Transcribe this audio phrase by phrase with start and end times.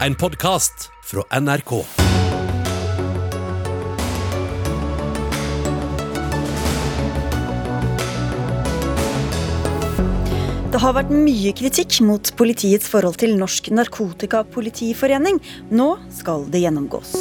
[0.00, 1.70] En podkast fra NRK.
[10.72, 15.38] Det har vært mye kritikk mot politiets forhold til Norsk Narkotikapolitiforening.
[15.70, 15.88] Nå
[16.18, 17.14] skal det gjennomgås.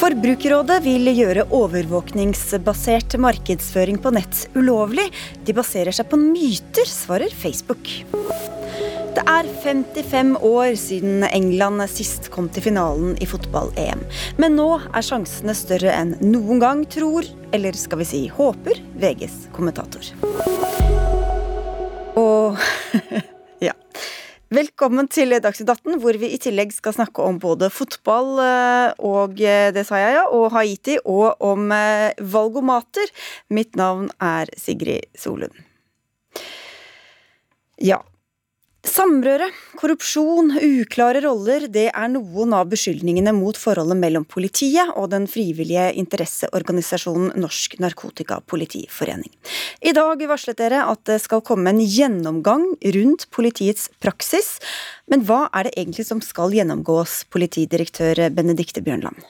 [0.00, 5.10] Forbrukerrådet vil gjøre overvåkningsbasert markedsføring på nett ulovlig.
[5.44, 7.92] De baserer seg på myter, svarer Facebook.
[9.12, 14.00] Det er 55 år siden England sist kom til finalen i fotball-EM.
[14.40, 19.34] Men nå er sjansene større enn noen gang, tror, eller skal vi si håper, VGs
[19.52, 20.06] kommentator.
[22.16, 22.56] Og
[23.68, 23.74] ja.
[24.52, 29.42] Velkommen til Dagsnytt 18, hvor vi i tillegg skal snakke om både fotball eh, og
[29.44, 33.12] eh, det sa jeg, ja, og Haiti, og om eh, valgomater.
[33.52, 35.60] Mitt navn er Sigrid Solund.
[37.82, 38.00] Ja,
[38.82, 39.46] Samrøre,
[39.78, 45.84] korrupsjon, uklare roller, det er noen av beskyldningene mot forholdet mellom politiet og den frivillige
[46.02, 49.30] interesseorganisasjonen Norsk Narkotikapolitiforening.
[49.86, 52.66] I dag varslet dere at det skal komme en gjennomgang
[52.96, 54.56] rundt politiets praksis.
[55.06, 59.22] Men hva er det egentlig som skal gjennomgås, politidirektør Benedikte Bjørnland?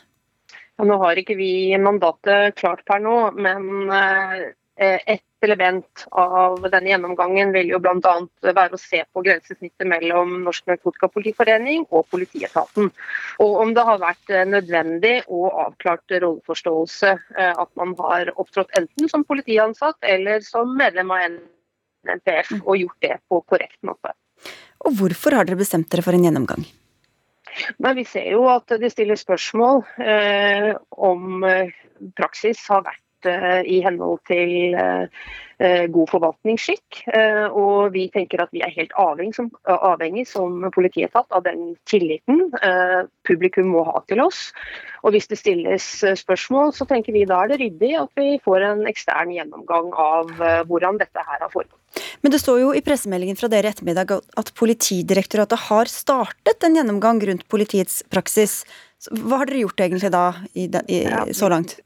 [0.80, 4.48] Nå har ikke vi mandatet klart per nå, men eh,
[4.80, 8.14] et element av denne gjennomgangen vil jo bl.a.
[8.42, 12.88] være å se på grensesnittet mellom Norsk Narkotikapolitiforening og politietaten.
[13.42, 19.10] Og om det har vært nødvendig og avklart rolleforståelse eh, at man har opptrådt enten
[19.12, 21.26] som politiansatt eller som medlem av
[22.02, 24.14] NPF, og gjort det på korrekt måte.
[24.82, 26.64] Og Hvorfor har dere bestemt dere for en gjennomgang?
[27.82, 31.74] Men vi ser jo at det stiller spørsmål eh, om eh,
[32.18, 35.06] praksis har vært Eh, i henhold til eh,
[35.62, 37.02] eh, god forvaltningsskikk.
[37.52, 42.48] Og vi tenker at vi er helt avhengig som, avhengig som politietat av den tilliten
[43.28, 44.50] publikum må ha til oss.
[45.02, 45.86] Og hvis det stilles
[46.18, 50.30] spørsmål, så tenker vi da er det ryddig at vi får en ekstern gjennomgang av
[50.70, 51.78] hvordan dette her har foregått.
[52.22, 56.78] Men det står jo i pressemeldingen fra dere i ettermiddag at Politidirektoratet har startet en
[56.78, 58.62] gjennomgang rundt politiets praksis.
[59.10, 61.02] Hva har dere gjort egentlig da, i, i,
[61.34, 61.76] så langt?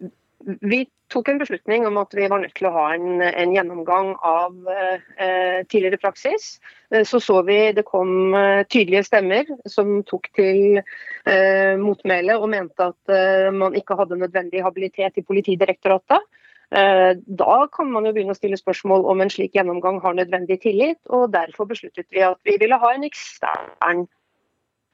[0.61, 4.15] Vi tok en beslutning om at vi var nødt til å ha en, en gjennomgang
[4.27, 6.57] av eh, tidligere praksis.
[6.91, 12.51] Eh, så så vi det kom eh, tydelige stemmer som tok til eh, motmæle og
[12.55, 16.27] mente at eh, man ikke hadde nødvendig habilitet i Politidirektoratet.
[16.75, 20.59] Eh, da kan man jo begynne å stille spørsmål om en slik gjennomgang har nødvendig
[20.67, 24.07] tillit, og derfor besluttet vi at vi ville ha en ekstern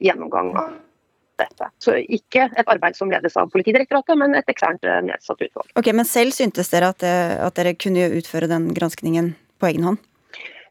[0.03, 0.53] gjennomgang
[1.43, 1.69] dette.
[1.83, 5.71] Så ikke et arbeid som ledes av Politidirektoratet, men et eksternt eh, nedsatt utvalg.
[5.79, 9.89] Ok, Men selv syntes dere at, det, at dere kunne utføre den granskningen på egen
[9.91, 10.03] hånd?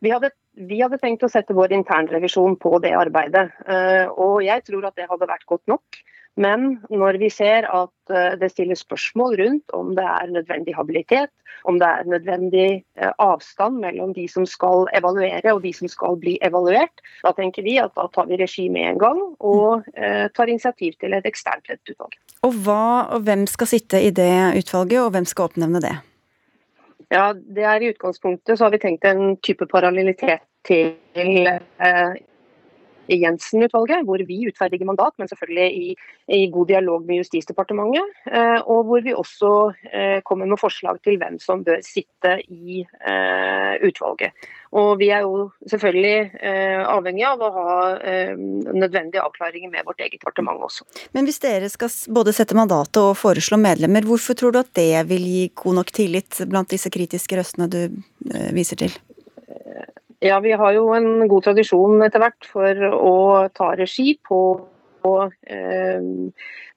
[0.02, 4.66] Vi hadde, vi hadde tenkt å sette vår internrevisjon på det arbeidet, eh, og jeg
[4.68, 6.02] tror at det hadde vært godt nok.
[6.40, 11.32] Men når vi ser at eh, det stilles spørsmål rundt om det er nødvendig habilitet,
[11.68, 16.16] om det er nødvendig eh, avstand mellom de som skal evaluere og de som skal
[16.22, 20.30] bli evaluert, da tenker vi at da tar vi regi med en gang og eh,
[20.32, 22.16] tar initiativ til et eksternt ledet utvalg.
[22.48, 24.32] Og, hva, og hvem skal sitte i det
[24.64, 25.98] utvalget, og hvem skal oppnevne det?
[27.12, 32.14] Ja, det er I utgangspunktet så har vi tenkt en type parallellitet til eh,
[33.20, 35.96] Jensen-utvalget, hvor vi utferdiger mandat, men selvfølgelig i,
[36.38, 38.16] i god dialog med Justisdepartementet.
[38.32, 39.52] Eh, og hvor vi også
[39.92, 44.50] eh, kommer med forslag til hvem som bør sitte i eh, utvalget.
[44.72, 46.30] Og vi er jo selvfølgelig
[46.88, 47.74] avhengig av å ha
[48.72, 50.86] nødvendige avklaringer med vårt eget departement også.
[51.12, 55.04] Men hvis dere skal både sette mandatet og foreslå medlemmer, hvorfor tror du at det
[55.12, 57.82] vil gi god nok tillit blant disse kritiske røstene du
[58.56, 58.96] viser til?
[60.22, 63.14] Ja, vi har jo en god tradisjon etter hvert for å
[63.58, 64.42] ta regi på
[65.02, 66.04] og eh,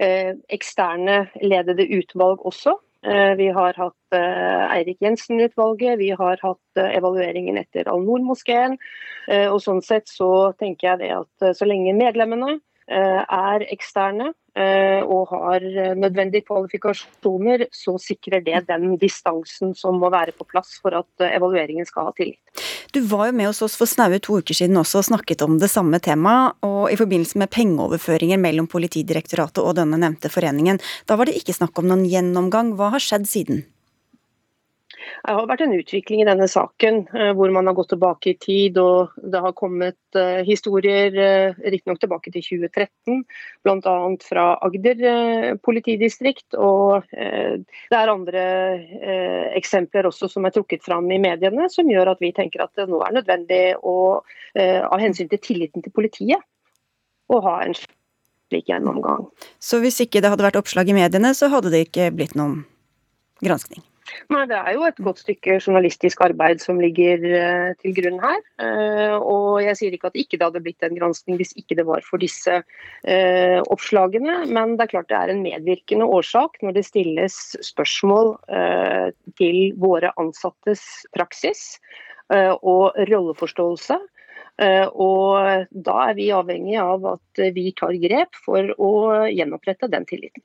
[0.01, 2.73] eh, eksterne ledede utvalg også.
[3.05, 8.79] Eh, vi har hatt eh, Eirik Jensen-utvalget, vi har hatt evalueringen etter Al-Noor-moskeen.
[9.53, 12.59] Og sånn sett så tenker jeg det at så lenge medlemmene
[12.89, 15.65] er eksterne og har
[15.99, 21.89] nødvendige kvalifikasjoner, så sikrer det den distansen som må være på plass for at evalueringen
[21.89, 22.39] skal ha tillit.
[22.95, 25.59] Du var jo med hos oss for snaue to uker siden også og snakket om
[25.59, 30.79] det samme temaet, og i forbindelse med pengeoverføringer mellom Politidirektoratet og denne nevnte foreningen.
[31.09, 32.77] Da var det ikke snakk om noen gjennomgang.
[32.79, 33.65] Hva har skjedd siden?
[35.25, 38.37] Det har vært en utvikling i denne saken eh, hvor man har gått tilbake i
[38.41, 38.79] tid.
[38.81, 43.23] og Det har kommet uh, historier, uh, riktignok tilbake til 2013,
[43.67, 43.95] bl.a.
[44.25, 45.03] fra Agder
[45.65, 46.57] politidistrikt.
[46.57, 48.43] Og det er andre
[49.59, 52.89] eksempler også som er trukket fram i mediene, som gjør at vi tenker at det
[52.91, 53.97] nå er nødvendig å,
[54.57, 56.43] av hensyn til tilliten til politiet
[57.33, 59.27] å ha en slik gjennomgang.
[59.59, 62.63] Så hvis ikke det hadde vært oppslag i mediene, så hadde det ikke blitt noen
[63.45, 63.85] granskning?
[64.33, 68.41] Nei, Det er jo et godt stykke journalistisk arbeid som ligger uh, til grunn her.
[68.61, 71.87] Uh, og jeg sier ikke at ikke det hadde blitt en granskning hvis ikke det
[71.89, 74.41] var for disse uh, oppslagene.
[74.51, 78.35] Men det er klart det er en medvirkende årsak når det stilles spørsmål
[79.39, 80.83] til våre ansattes
[81.15, 81.79] praksis
[82.31, 83.99] og rolleforståelse.
[84.55, 88.93] Og da er vi avhengig av at vi tar grep for å
[89.27, 90.45] gjenopprette den tilliten.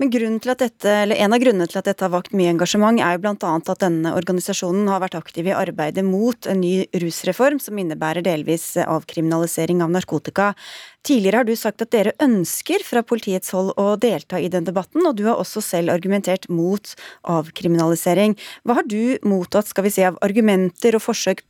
[0.00, 3.52] Men dette, En av grunnene til at dette har vakt mye engasjement, er jo bl.a.
[3.60, 8.76] at denne organisasjonen har vært aktiv i arbeidet mot en ny rusreform, som innebærer delvis
[8.82, 10.54] avkriminalisering av narkotika.
[11.02, 15.02] Tidligere har du sagt at dere ønsker fra politiets hold å delta i den debatten,
[15.02, 16.92] og du har også selv argumentert mot
[17.26, 18.36] avkriminalisering.
[18.62, 21.42] Hva har du mottatt skal vi si, av argumenter og forsøk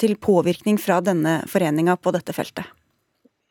[0.00, 2.64] til påvirkning fra denne foreninga på dette feltet?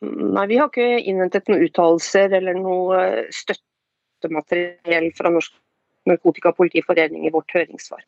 [0.01, 5.53] Nei, Vi har ikke innhentet noen uttalelser eller noe støttemateriell fra Norsk
[6.09, 8.01] Narkotikapolitiforening i vårt høringssvar.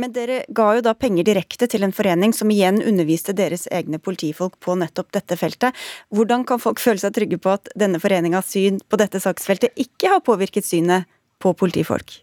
[0.00, 4.00] Men dere ga jo da penger direkte til en forening som igjen underviste deres egne
[4.00, 5.76] politifolk på nettopp dette feltet.
[6.14, 10.14] Hvordan kan folk føle seg trygge på at denne foreningas syn på dette saksfeltet ikke
[10.14, 11.10] har påvirket synet
[11.42, 12.20] på politifolk?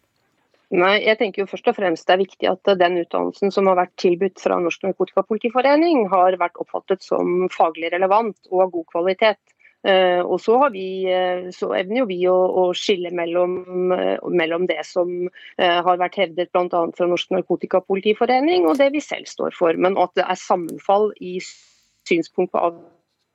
[0.75, 3.77] Nei, jeg tenker jo først og fremst det er viktig at den utdannelsen som har
[3.79, 9.39] vært tilbudt fra Norsk Narkotikapolitiforening, har vært oppfattet som faglig relevant og av god kvalitet.
[9.85, 13.59] Uh, og så, vi, uh, så, evner jo vi å, å skille mellom,
[13.93, 16.81] uh, mellom, det som har vært hevdet bl.a.
[16.97, 19.77] fra Norsk Narkotikapolitiforening og det vi selv står for.
[19.77, 21.37] Men at det er sammenfall i
[22.07, 22.61] synspunkt på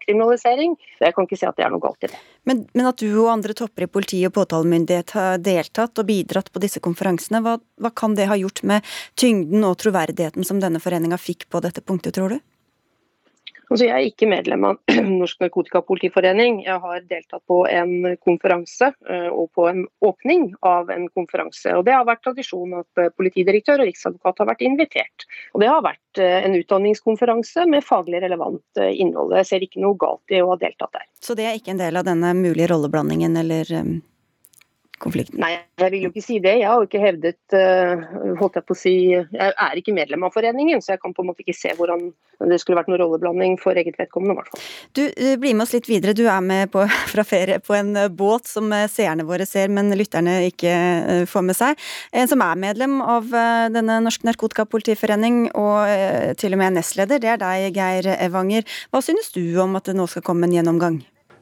[0.03, 0.77] kriminalisering.
[1.01, 2.21] Jeg kan ikke si at det er noe galt i det.
[2.49, 6.51] Men, men at du og andre topper i politi og påtalemyndighet har deltatt og bidratt
[6.53, 10.83] på disse konferansene, hva, hva kan det ha gjort med tyngden og troverdigheten som denne
[10.83, 12.43] foreninga fikk på dette punktet, tror du?
[13.73, 14.81] Altså, jeg er ikke medlem av
[15.23, 16.59] Norsk Narkotikapolitiforening.
[16.67, 21.73] Jeg har deltatt på en konferanse eh, og på en åpning av en konferanse.
[21.79, 25.27] Og Det har vært tradisjon at eh, politidirektør og riksadvokat har vært invitert.
[25.57, 29.33] Og Det har vært eh, en utdanningskonferanse med faglig relevant innhold.
[29.41, 31.09] Jeg ser ikke noe galt i å ha deltatt der.
[31.25, 33.73] Så det er ikke en del av denne mulige rolleblandingen eller
[35.03, 35.41] konflikten?
[35.43, 36.55] Nei, jeg vil jo ikke si det.
[36.61, 38.05] Jeg har jo ikke hevdet uh,
[38.39, 41.25] holdt Jeg på å si, jeg er ikke medlem av foreningen, så jeg kan på
[41.25, 42.11] en måte ikke se hvordan
[42.51, 44.35] det skulle vært noen rolleblanding for eget vedkommende.
[44.39, 44.65] hvert fall.
[44.99, 46.15] Du, blir Bli med oss litt videre.
[46.17, 49.93] Du er med på, fra ferie på en uh, båt som seerne våre ser, men
[49.99, 50.75] lytterne ikke
[51.31, 51.87] får med seg.
[52.15, 53.29] En som er medlem av
[53.73, 58.67] denne Norsk Narkotikapolitiforening, og til og med nestleder, det er deg, Geir Evanger.
[58.93, 61.01] Hva synes du om at det nå skal komme en gjennomgang?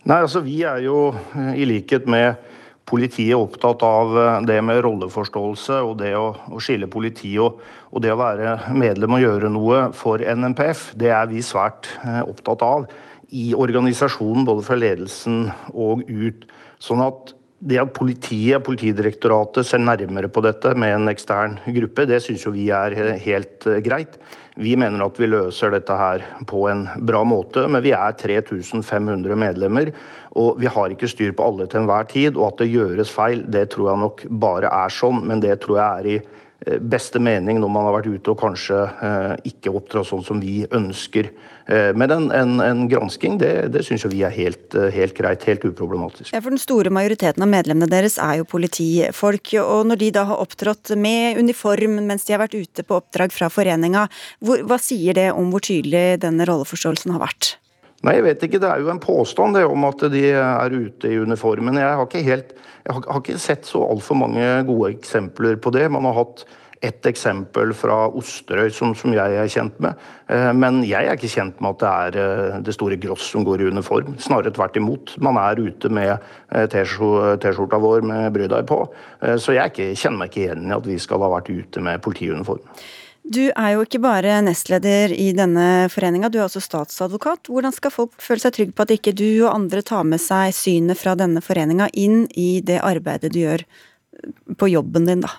[0.08, 1.10] Nei, altså Vi er jo
[1.56, 2.49] i likhet med
[2.90, 7.60] politiet er opptatt av eh, det med rolleforståelse og det å, å skille politi og,
[7.90, 10.90] og, det å være medlem og gjøre noe for NNPF.
[10.98, 12.88] Det er vi svært eh, opptatt av
[13.30, 16.48] i organisasjonen, både fra ledelsen og ut.
[16.82, 22.22] Sånn at det at politiet, Politidirektoratet ser nærmere på dette med en ekstern gruppe, det
[22.24, 24.16] syns jo vi er helt eh, greit.
[24.60, 29.38] Vi mener at vi løser dette her på en bra måte, men vi er 3500
[29.40, 29.88] medlemmer.
[30.36, 33.40] Og vi har ikke styr på alle til enhver tid, og at det gjøres feil,
[33.48, 35.22] det tror jeg nok bare er sånn.
[35.30, 36.18] Men det tror jeg er i
[36.80, 40.64] beste mening når man har vært ute og kanskje eh, ikke opptrådt sånn som vi
[40.76, 41.30] ønsker.
[41.70, 45.46] Eh, men en, en, en gransking, det, det syns vi er helt, eh, helt, greit,
[45.48, 46.32] helt uproblematisk.
[46.34, 49.54] Ja, for Den store majoriteten av medlemmene deres er jo politifolk.
[49.62, 53.34] og Når de da har opptrådt med uniform mens de har vært ute på oppdrag
[53.34, 54.08] fra foreninga,
[54.44, 57.54] hva sier det om hvor tydelig denne rolleforståelsen har vært?
[58.06, 58.60] Nei, jeg vet ikke.
[58.62, 61.76] Det er jo en påstand det om at de er ute i uniformen.
[61.76, 62.54] Jeg har ikke, helt,
[62.86, 65.84] jeg har, har ikke sett så altfor mange gode eksempler på det.
[65.92, 66.46] Man har hatt
[66.80, 70.00] ett eksempel fra Osterøy som, som, jeg er kjent med.
[70.32, 73.44] Eh, men jeg er ikke kjent med at det er eh, det store gross som
[73.44, 74.14] går i uniform.
[74.22, 75.12] Snarere tvert imot.
[75.20, 78.80] Man er ute med eh, T-skjorta vår med Brødøy på.
[79.36, 82.00] Så jeg ikke, kjenner meg ikke igjen i at vi skal ha vært ute med
[82.04, 82.64] politiuniform.
[83.20, 87.50] Du er jo ikke bare nestleder i denne foreninga, du er også statsadvokat.
[87.52, 90.54] Hvordan skal folk føle seg trygge på at ikke du og andre tar med seg
[90.56, 93.66] synet fra denne foreninga inn i det arbeidet du gjør
[94.58, 95.34] på jobben din, da?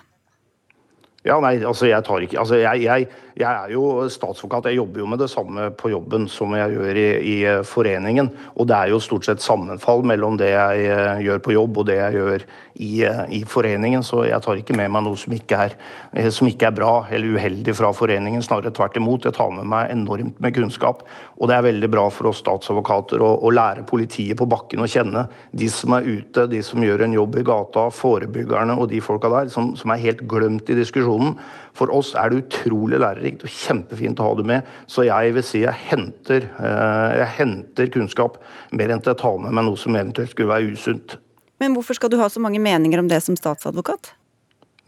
[1.26, 3.06] Ja, nei, altså jeg tar ikke Altså jeg, jeg,
[3.38, 4.68] jeg er jo statsadvokat.
[4.68, 8.28] Jeg jobber jo med det samme på jobben som jeg gjør i, i, foreningen.
[8.60, 11.88] Og det er jo stort sett sammenfall mellom det jeg uh, gjør på jobb og
[11.88, 14.04] det jeg gjør i, uh, i, foreningen.
[14.04, 17.38] Så jeg tar ikke med meg noe som ikke, er, som ikke er bra eller
[17.38, 18.44] uheldig fra foreningen.
[18.44, 19.28] Snarere tvert imot.
[19.28, 21.06] Jeg tar med meg enormt med kunnskap.
[21.40, 24.90] Og det er veldig bra for oss statsadvokater å, å lære politiet på bakken å
[24.90, 25.24] kjenne.
[25.56, 29.32] De som er ute, de som gjør en jobb i gata, forebyggerne og de folka
[29.32, 31.38] der som, som er helt glemt i diskusjonen.
[31.78, 34.72] For oss er det utrolig lærerikt og kjempefint å ha det med.
[34.90, 38.36] Så jeg vil si jeg henter, jeg henter kunnskap
[38.76, 41.16] mer enn til å ta med meg noe som eventuelt skulle være usunt.
[41.62, 44.12] Men hvorfor skal du ha så mange meninger om det som statsadvokat?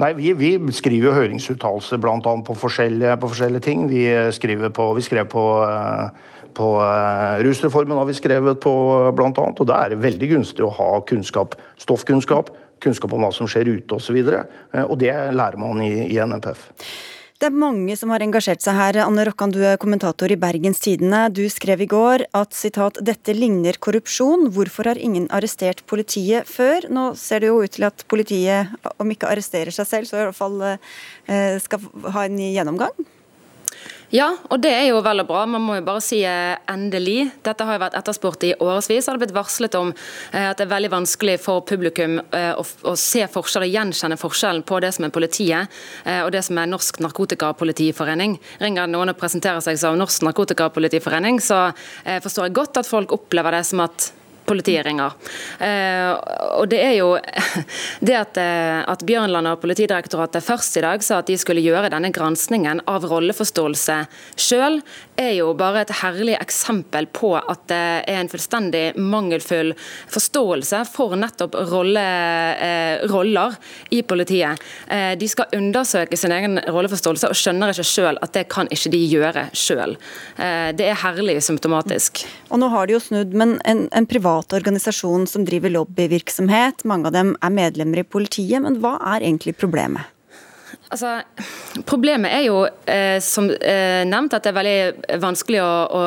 [0.02, 2.18] Nei, Vi, vi skriver jo høringsuttalelser bl.a.
[2.18, 3.84] På, forskjellige, på forskjellige ting.
[3.90, 4.08] Vi,
[4.74, 5.44] på, vi skrev på,
[6.58, 8.74] på uh, rusreformen har vi skrevet på
[9.14, 9.30] bl.a.
[9.52, 12.50] Og da er det veldig gunstig å ha kunnskap, stoffkunnskap,
[12.84, 14.20] kunnskap om hva som skjer ute osv.
[14.20, 14.44] Og, så
[14.76, 16.70] uh, og det lærer man i, i NMPF.
[17.34, 18.96] Det er mange som har engasjert seg her.
[19.02, 21.26] Anne Rokkan, du er kommentator i Bergens Tidende.
[21.34, 24.46] Du skrev i går at citat, 'dette ligner korrupsjon'.
[24.54, 26.86] Hvorfor har ingen arrestert politiet før?
[26.88, 30.24] Nå ser det jo ut til at politiet, om ikke arresterer seg selv, så i
[30.28, 32.94] hvert fall eh, skal ha en gjennomgang?
[34.12, 35.44] Ja, og det er jo vel og bra.
[35.48, 37.30] Man må jo bare si eh, endelig.
[37.46, 39.06] Dette har jo vært etterspurt i årevis.
[39.06, 42.64] Det har blitt varslet om eh, at det er veldig vanskelig for publikum eh, å,
[42.64, 46.68] å se forskjell og gjenkjenne forskjellen på det som er politiet og det som er
[46.68, 48.36] Norsk Narkotikapolitiforening.
[48.60, 51.66] Ringer noen og presenterer seg som Norsk Narkotikapolitiforening, så
[52.04, 54.10] forstår jeg godt at folk opplever det som at
[54.46, 55.14] politiet ringer.
[55.58, 56.10] Eh,
[56.58, 57.14] og det er jo
[58.06, 61.90] det at, eh, at Bjørnland og Politidirektoratet først i dag sa at de skulle gjøre
[61.92, 63.98] denne granskningen av rolleforståelse
[64.36, 64.80] sjøl,
[65.20, 69.72] er jo bare et herlig eksempel på at det er en fullstendig mangelfull
[70.10, 72.04] forståelse for nettopp rolle,
[72.58, 73.54] eh, roller
[73.94, 74.60] i politiet.
[75.18, 79.00] De skal undersøke sin egen rolleforståelse og skjønner ikke sjøl at det kan ikke de
[79.10, 79.94] gjøre sjøl.
[80.36, 82.24] Det er herlig symptomatisk.
[82.50, 86.84] Og nå har de jo snudd, men en, en privat privat organisasjon som driver lobbyvirksomhet.
[86.84, 88.62] Mange av dem er medlemmer i politiet.
[88.62, 90.02] Men hva er egentlig problemet?
[90.90, 91.22] Altså,
[91.86, 96.02] problemet er jo, eh, som eh, nevnt, at det er veldig vanskelig å, å,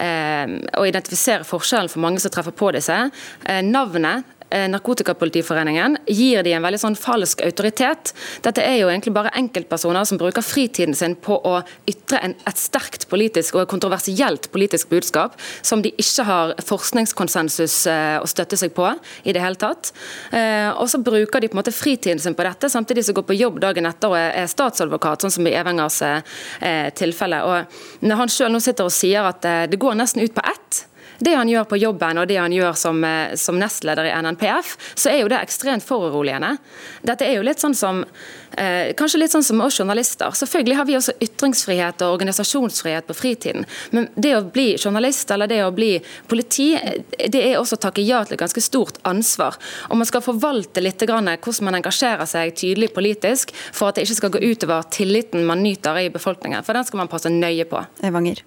[0.00, 2.96] eh, å identifisere forskjellen for mange som treffer på disse.
[3.44, 8.12] Eh, navnet Narkotikapolitiforeningen gir de en veldig sånn falsk autoritet.
[8.44, 11.54] Dette er jo egentlig bare enkeltpersoner som bruker fritiden sin på å
[11.88, 18.18] ytre en, et sterkt politisk og kontroversielt politisk budskap, som de ikke har forskningskonsensus eh,
[18.20, 18.90] å støtte seg på
[19.24, 19.92] i det hele tatt.
[20.30, 23.28] Eh, og så bruker de på en måte fritiden sin på dette, samtidig som går
[23.28, 26.00] på jobb dagen etter og er statsadvokat, sånn som i Evengers
[26.98, 27.38] tilfelle.
[27.46, 30.82] Og når han selv nå sitter og sier at det går nesten ut på ett,
[31.22, 34.76] det han gjør på jobben og det han gjør som, eh, som nestleder i NNPF,
[34.94, 36.56] så er jo det ekstremt foruroligende.
[37.06, 40.34] Dette er jo litt sånn som eh, Kanskje litt sånn som oss journalister.
[40.36, 43.64] Selvfølgelig har vi også ytringsfrihet og organisasjonsfrihet på fritiden.
[43.96, 45.94] Men det å bli journalist eller det å bli
[46.28, 46.74] politi,
[47.16, 49.56] det er også å takke ja til et ganske stort ansvar.
[49.88, 51.32] Og man skal forvalte litt hvordan
[51.64, 56.02] man engasjerer seg tydelig politisk, for at det ikke skal gå utover tilliten man nyter
[56.02, 56.66] i befolkningen.
[56.66, 57.86] For den skal man passe nøye på.
[58.04, 58.44] Evanger.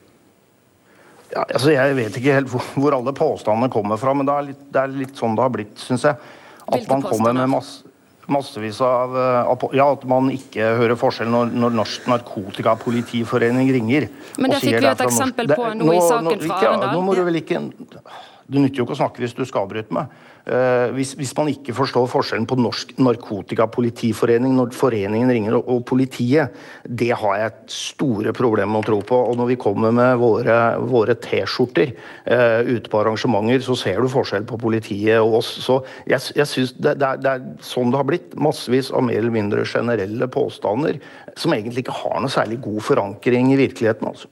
[1.33, 4.47] Ja, altså jeg vet ikke helt hvor, hvor alle påstandene kommer fra, men det er
[4.51, 6.19] litt, det er litt sånn det har blitt, syns jeg.
[6.65, 7.83] At Hvilke man kommer med masse,
[8.31, 14.07] massevis av eh, Ja, at man ikke hører forskjell når, når Norsk Narkotikapolitiforening ringer.
[14.41, 16.87] Men det fikk vi et eksempel på nå, i saken fra Arendal.
[16.89, 17.61] Ja, nå må du vel ikke
[18.45, 20.11] Det nytter jo ikke å snakke hvis du skal avbryte meg.
[20.45, 25.79] Uh, hvis, hvis, man ikke forstår forskjellen på Norsk Narkotikapolitiforening når foreningen ringer og, og,
[25.89, 26.53] politiet,
[26.85, 29.21] det har jeg store problemer med å tro på.
[29.31, 34.11] Og når vi kommer med våre, våre T-skjorter uh, ute på arrangementer, så ser du
[34.13, 35.49] forskjell på politiet og oss.
[35.65, 38.37] Så jeg, jeg synes det, det, det, er, sånn det har blitt.
[38.37, 41.01] Massevis av mer eller mindre generelle påstander
[41.33, 44.13] som egentlig ikke har noe særlig god forankring i virkeligheten.
[44.13, 44.29] altså.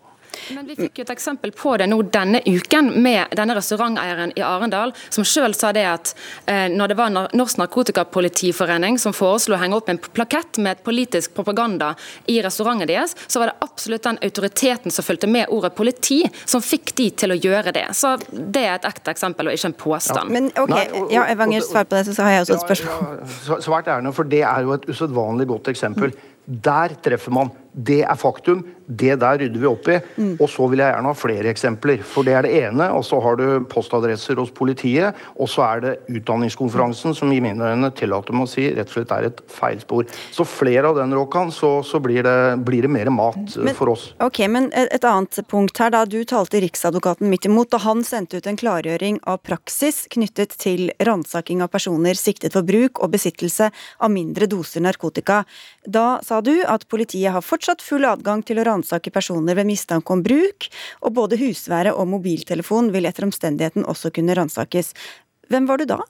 [0.55, 4.43] Men Vi fikk jo et eksempel på det nå denne uken med denne restauranteieren i
[4.45, 6.13] Arendal, som selv sa det at
[6.45, 10.83] eh, når det var Norsk Narkotikapolitiforening som foreslo å henge opp en plakett med et
[10.85, 11.93] politisk propaganda
[12.31, 16.63] i restauranten deres, så var det absolutt den autoriteten som fulgte med ordet politi, som
[16.63, 17.87] fikk de til å gjøre det.
[17.97, 20.29] Så Det er et ekte eksempel, og ikke en påstand.
[20.29, 20.33] Ja.
[20.33, 23.01] Men ok, Nei, og, ja, Evanger, svar på det, så har jeg også et spørsmål.
[23.13, 26.15] Ja, ja, svært noe, for det er jo et usedvanlig godt eksempel.
[26.43, 27.51] Der treffer man.
[27.73, 28.61] Det er faktum.
[28.85, 29.97] Det der rydder vi opp i.
[30.19, 30.33] Mm.
[30.37, 32.03] Og så vil jeg gjerne ha flere eksempler.
[32.05, 32.89] For det er det ene.
[32.93, 35.17] Og så har du postadresser hos politiet.
[35.41, 38.97] Og så er det utdanningskonferansen, som i mine øyne tillater meg å si rett og
[38.97, 40.05] slett er et feilspor.
[40.35, 42.35] Så flere av den, Råkan, så, så blir, det,
[42.67, 44.05] blir, det, mer mat eh, men, for oss.
[44.23, 46.03] Ok, men et annet punkt her, da.
[46.05, 50.91] Du talte Riksadvokaten midt imot da han sendte ut en klargjøring av praksis knyttet til
[51.01, 55.43] ransaking av personer siktet for bruk og besittelse av mindre doser narkotika.
[55.87, 60.13] Da sa du at politiet har fortsatt full adgang til å ransake personer ved mistanke
[60.13, 60.67] om bruk,
[61.01, 64.93] og både husvære og mobiltelefon vil etter omstendigheten også kunne ransakes.
[65.49, 66.01] Hvem var du da?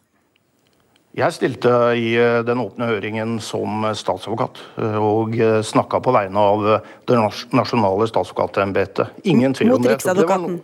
[1.14, 6.42] Jeg stilte i eh, den åpne høringen som statsadvokat, eh, og eh, snakka på vegne
[6.42, 6.64] av
[7.06, 7.20] det
[7.54, 9.22] nasjonale statsadvokatembetet.
[9.30, 9.92] Ingen tvil om det.
[9.92, 10.62] Mot Riksadvokaten?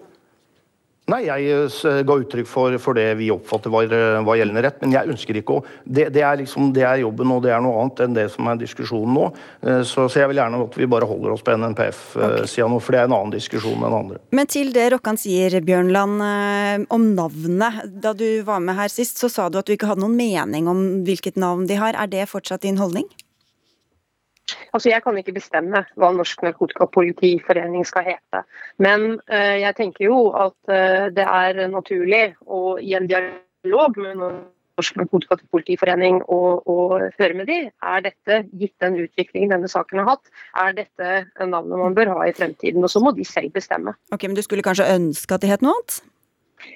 [1.10, 4.80] Nei, Jeg eh, ga uttrykk for, for det vi oppfatter var, eh, var, gjeldende rett.
[4.84, 7.64] Men jeg ønsker ikke å det, det, er liksom, det er jobben, og det er
[7.64, 9.30] noe annet enn det som er diskusjonen nå.
[9.66, 12.74] Eh, så, så jeg vil gjerne at vi bare holder oss på NNPF-sida okay.
[12.74, 14.22] nå, for det er en annen diskusjon enn andre.
[14.36, 16.22] Men til det Rokkan sier, Bjørnland,
[16.94, 17.82] om navnet.
[18.04, 20.70] Da du var med her sist, så sa du at du ikke hadde noen mening
[20.70, 21.98] om hvilket navn de har.
[21.98, 23.08] Er det fortsatt din holdning?
[24.74, 28.44] Altså, Jeg kan ikke bestemme hva Norsk Narkotikapolitiforening skal hete.
[28.78, 34.24] Men uh, jeg tenker jo at uh, det er naturlig å i en dialog med
[34.80, 40.14] Norsk Narkotikapolitiforening og, og høre med de, er dette, gitt den utviklingen denne saken har
[40.14, 40.32] hatt,
[40.64, 42.86] er dette navnet man bør ha i fremtiden.
[42.86, 43.98] Og så må de selv bestemme.
[44.16, 46.00] Ok, Men du skulle kanskje ønske at de het noe annet?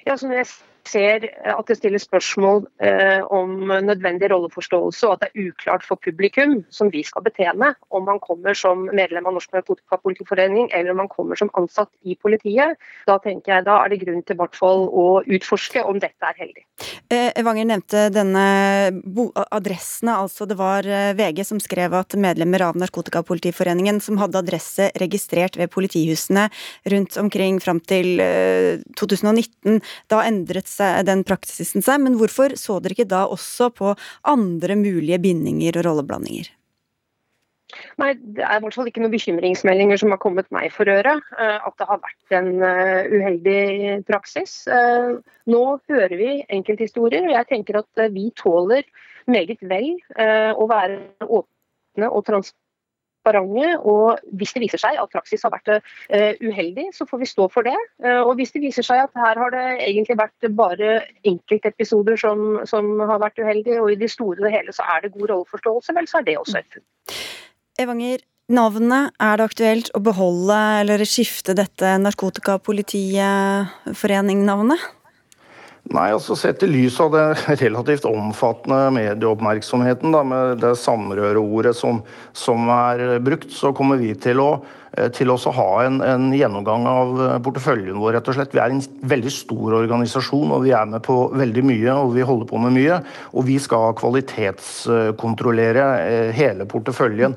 [0.04, 0.48] Ja, som jeg
[0.88, 6.00] ser at det stilles spørsmål eh, om nødvendig rolleforståelse, og at det er uklart for
[6.04, 11.02] publikum som vi skal betjene, om man kommer som medlem av Norsk Narkotikapolitiforening eller om
[11.04, 12.78] man kommer som ansatt i politiet.
[13.08, 16.38] Da tenker jeg da er det grunn til hvert fall å utforske om dette er
[16.40, 16.64] heldig.
[17.12, 18.44] Eh, Evanger nevnte denne
[19.54, 24.90] adressene, altså det var eh, VG som skrev at medlemmer av Narkotikapolitiforeningen som hadde adresse
[25.00, 26.48] registrert ved politihusene
[26.92, 28.18] rundt omkring fram til
[28.98, 30.70] 2019, eh, da endret
[31.06, 33.94] den praksisen seg, men hvorfor så dere ikke da også på
[34.30, 36.52] andre mulige bindinger og rolleblandinger?
[38.00, 41.16] Nei, Det er i hvert fall ikke noen bekymringsmeldinger som har kommet meg for øre.
[41.38, 44.56] Eh, at det har vært en eh, uheldig praksis.
[44.70, 45.14] Eh,
[45.50, 48.84] nå hører vi enkelthistorier, og jeg tenker at vi tåler
[49.30, 52.63] meget vel å være åpne og transparente
[53.24, 53.78] transparente.
[53.84, 55.82] Og hvis det viser seg at praksis har vært uh,
[56.42, 57.76] uheldig, så får vi stå for det.
[58.04, 62.66] Uh, og hvis det viser seg at her har det egentlig vært bare enkeltepisoder som,
[62.66, 65.92] som har vært uheldige, og i det store og hele så er det god rolleforståelse,
[65.94, 66.82] vel så er det også et funn.
[67.80, 74.80] Evanger, navnet, er det aktuelt å beholde eller skifte dette narkotikapolitiforening-navnet?
[75.92, 77.24] Nei, altså Sett i lys av det
[77.60, 82.00] relativt omfattende medieoppmerksomheten da, med det samrøreordet som,
[82.32, 84.48] som er brukt, så kommer vi til å
[85.14, 88.14] til å ha en, en, gjennomgang av eh, porteføljen vår.
[88.16, 88.54] rett og slett.
[88.54, 92.26] Vi er en veldig stor organisasjon, og vi er med på veldig mye og vi
[92.26, 93.00] holder på med mye.
[93.34, 97.36] Og vi skal kvalitetskontrollere eh, hele porteføljen.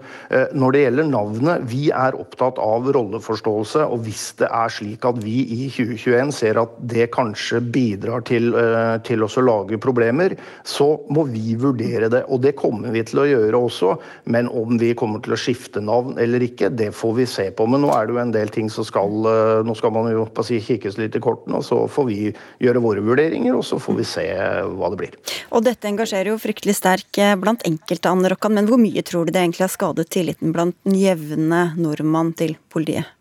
[0.57, 3.85] Når det gjelder navnet, vi er opptatt av rolleforståelse.
[3.87, 8.51] Og hvis det er slik at vi i 2021 ser at det kanskje bidrar til,
[9.07, 10.35] til å lage problemer,
[10.67, 12.23] så må vi vurdere det.
[12.33, 13.95] Og det kommer vi til å gjøre også.
[14.33, 17.67] Men om vi kommer til å skifte navn eller ikke, det får vi se på.
[17.69, 20.25] Men nå er det jo en del ting som skal eh, Nå skal man jo
[20.45, 22.19] si, kikkes litt i kortene, og så får vi
[22.63, 24.25] gjøre våre vurderinger, og så får vi se
[24.77, 25.17] hva det blir.
[25.55, 29.27] Og dette engasjerer jo fryktelig sterk eh, blant enkelte, Anne Rokkan, men hvor mye tror
[29.27, 33.16] du det egentlig har skadet tilliten blant den jevne nordmann til politiet?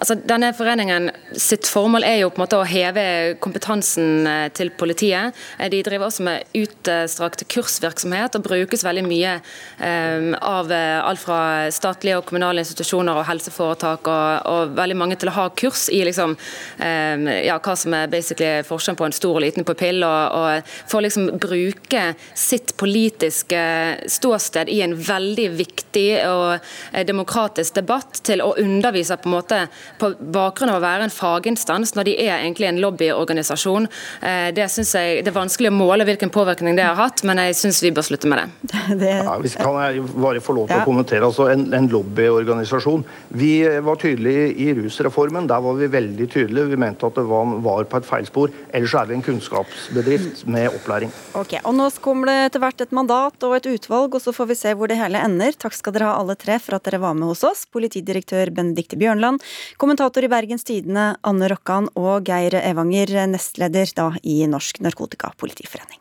[0.00, 3.04] Altså, denne foreningen sitt formål er jo på en måte å heve
[3.42, 5.36] kompetansen eh, til politiet.
[5.58, 9.36] Eh, de driver også med utstrakt kursvirksomhet og brukes veldig mye
[9.80, 11.40] um, av alt fra
[11.72, 16.02] statlige og kommunale institusjoner og helseforetak og, og veldig mange til å ha kurs i
[16.06, 16.36] liksom,
[16.78, 21.00] ja, hva som er basically forskjellen på en stor og liten pupill, og, og for
[21.00, 22.04] å liksom bruke
[22.38, 23.62] sitt politiske
[24.10, 29.60] ståsted i en veldig viktig og demokratisk debatt til å undervise på en måte
[30.00, 33.88] på bakgrunn av å være en faginstans, når de er egentlig en lobbyorganisasjon.
[34.26, 37.40] Eh, det synes jeg det er vanskelig å måle hvilken påvirkning det har hatt, men
[37.44, 38.98] jeg syns vi bør slutte med det.
[39.02, 39.14] det...
[39.24, 40.84] Ja, hvis kan jeg bare få lov til ja.
[40.84, 41.26] å kommentere.
[41.26, 43.04] altså En, en lobbyorganisasjon.
[43.40, 43.52] Vi
[43.84, 45.48] var tydelige i rusreformen.
[45.50, 46.70] Der var vi veldig tydelige.
[46.72, 48.54] Vi mente at det var, var på et feilspor.
[48.76, 51.12] Ellers er vi en kunnskapsbedrift med opplæring.
[51.38, 54.50] Ok, og Nå kommer det etter hvert et mandat og et utvalg, og så får
[54.50, 55.56] vi se hvor det hele ender.
[55.58, 57.64] Takk skal dere ha alle tre for at dere var med hos oss.
[57.72, 59.42] Politidirektør Benedicte Bjørnland,
[59.80, 66.00] Kommentator i Bergens Tidende Anne Rokkan og Geir Evanger, nestleder da i Norsk Narkotikapolitiforening.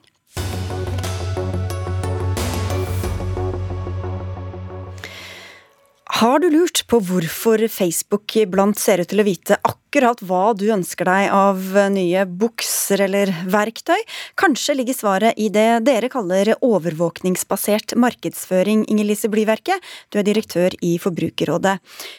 [6.20, 10.66] Har du lurt på hvorfor Facebook iblant ser ut til å vite akkurat hva du
[10.76, 14.02] ønsker deg av nye bukser eller verktøy?
[14.36, 19.80] Kanskje ligger svaret i det dere kaller overvåkningsbasert markedsføring, Inger-Lise Blyverket.
[20.12, 21.78] Du er direktør i Forbrukerrådet.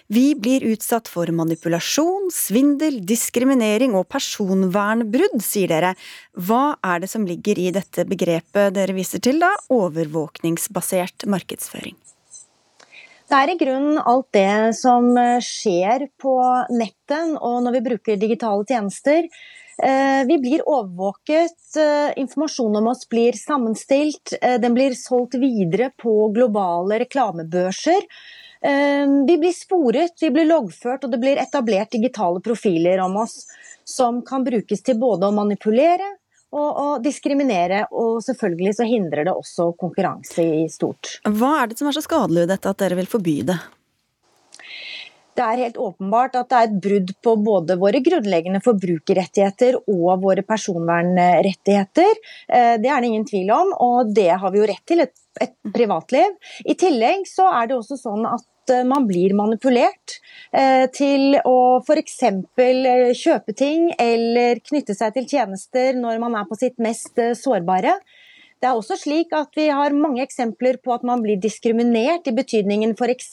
[0.09, 5.93] Vi blir utsatt for manipulasjon, svindel, diskriminering og personvernbrudd, sier dere.
[6.41, 9.53] Hva er det som ligger i dette begrepet dere viser til, da?
[9.69, 12.01] Overvåkningsbasert markedsføring?
[13.31, 16.35] Det er i grunnen alt det som eh, skjer på
[16.75, 19.29] nettet og når vi bruker digitale tjenester.
[19.79, 26.33] Eh, vi blir overvåket, informasjon informasjonen om oss blir sammenstilt, den blir solgt videre på
[26.35, 28.09] globale reklamebørser.
[28.61, 33.47] Vi blir sporet, vi blir loggført, og det blir etablert digitale profiler om oss
[33.89, 36.11] som kan brukes til både å manipulere
[36.55, 37.85] og, og diskriminere.
[37.91, 41.19] Og selvfølgelig så hindrer det også konkurranse i stort.
[41.27, 43.59] Hva er det som er så skadelig i dette at dere vil forby det?
[45.41, 50.25] Det er helt åpenbart at det er et brudd på både våre grunnleggende forbrukerrettigheter og
[50.25, 52.19] våre personvernrettigheter.
[52.51, 55.15] Eh, det er det ingen tvil om, og det har vi jo rett til, et,
[55.41, 56.35] et privatliv.
[56.67, 60.19] I tillegg så er det også sånn at Eh, man blir manipulert
[60.53, 62.23] eh, til å f.eks.
[62.23, 67.99] Eh, kjøpe ting eller knytte seg til tjenester når man er på sitt mest sårbare.
[68.61, 72.35] Det er også slik at Vi har mange eksempler på at man blir diskriminert, i
[72.37, 73.31] betydningen f.eks.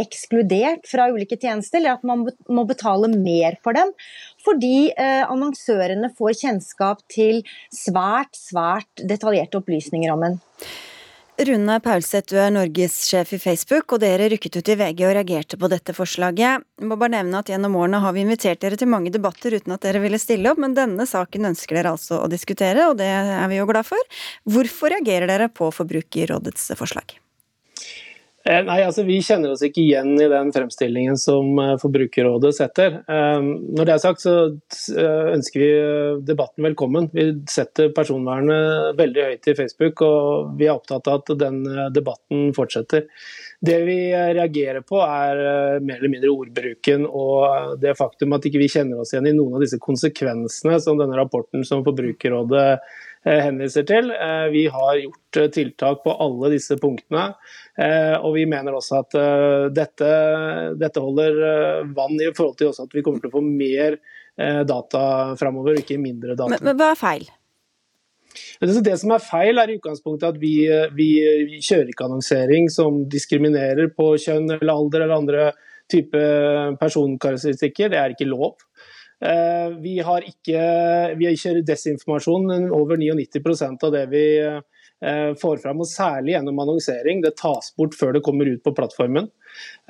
[0.00, 3.92] ekskludert fra ulike tjenester, eller at man må betale mer for dem,
[4.40, 10.40] fordi annonsørene får kjennskap til svært, svært detaljerte opplysninger om en.
[11.44, 15.58] Rune Paulseth, du er norgessjef i Facebook, og dere rykket ut i VG og reagerte
[15.58, 16.62] på dette forslaget.
[16.62, 19.74] Jeg må bare nevne at Gjennom årene har vi invitert dere til mange debatter uten
[19.74, 23.10] at dere ville stille opp, men denne saken ønsker dere altså å diskutere, og det
[23.10, 24.14] er vi jo glad for.
[24.46, 27.16] Hvorfor reagerer dere på Forbrukerrådets forslag?
[28.44, 32.96] Eh, nei, altså Vi kjenner oss ikke igjen i den fremstillingen som eh, Forbrukerrådet setter.
[33.06, 34.34] Eh, når det er sagt, så
[35.32, 35.70] ønsker vi
[36.26, 37.06] debatten velkommen.
[37.14, 41.62] Vi setter personvernet veldig høyt i Facebook, og vi er opptatt av at den
[41.94, 43.06] debatten fortsetter.
[43.62, 48.66] Det vi reagerer på er mer eller mindre ordbruken og det faktum at ikke vi
[48.66, 52.80] ikke kjenner oss igjen i noen av disse konsekvensene som denne rapporten som Forbrukerrådet
[53.30, 54.10] henviser til.
[54.10, 57.32] Eh, vi har gjort eh, tiltak på alle disse punktene.
[58.22, 59.14] Og vi mener også at
[59.72, 60.08] dette,
[60.76, 61.38] dette holder
[61.96, 63.96] vann i forhold til at vi kommer til å få mer
[64.68, 65.04] data
[65.40, 66.50] framover, ikke mindre data.
[66.52, 67.24] Men, men hva er feil?
[68.60, 70.52] Det som er feil, er i utgangspunktet at vi,
[70.92, 71.08] vi,
[71.64, 75.48] kjører ikke annonsering som diskriminerer på kjønn eller alder eller andre
[75.92, 76.22] type
[76.80, 77.92] personkarakteristikker.
[77.92, 78.60] Det er ikke lov.
[79.22, 80.62] Eh, vi, har ikke,
[81.18, 82.48] vi kjører desinformasjon.
[82.74, 87.22] Over 99% av det vi eh, får fram, og særlig gjennom annonsering.
[87.22, 89.28] Det tas bort før det kommer ut på plattformen.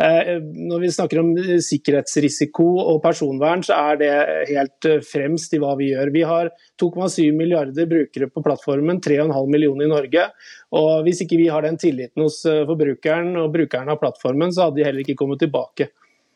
[0.03, 1.33] Eh, når vi snakker om
[1.65, 4.13] sikkerhetsrisiko og personvern, så er det
[4.53, 6.13] helt fremst i hva vi gjør.
[6.13, 10.29] Vi har 2,7 milliarder brukere på plattformen, 3,5 millioner i Norge.
[10.77, 14.83] Og Hvis ikke vi har den tilliten hos forbrukeren og brukeren av plattformen, så hadde
[14.83, 15.89] de heller ikke kommet tilbake.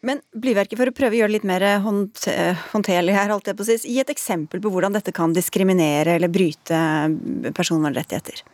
[0.04, 3.64] Men Blyverket, for å prøve å gjøre det litt mer håndterlig her, holdt jeg på
[3.64, 6.76] å gi et eksempel på hvordan dette kan diskriminere eller bryte
[7.56, 8.44] personvernrettigheter.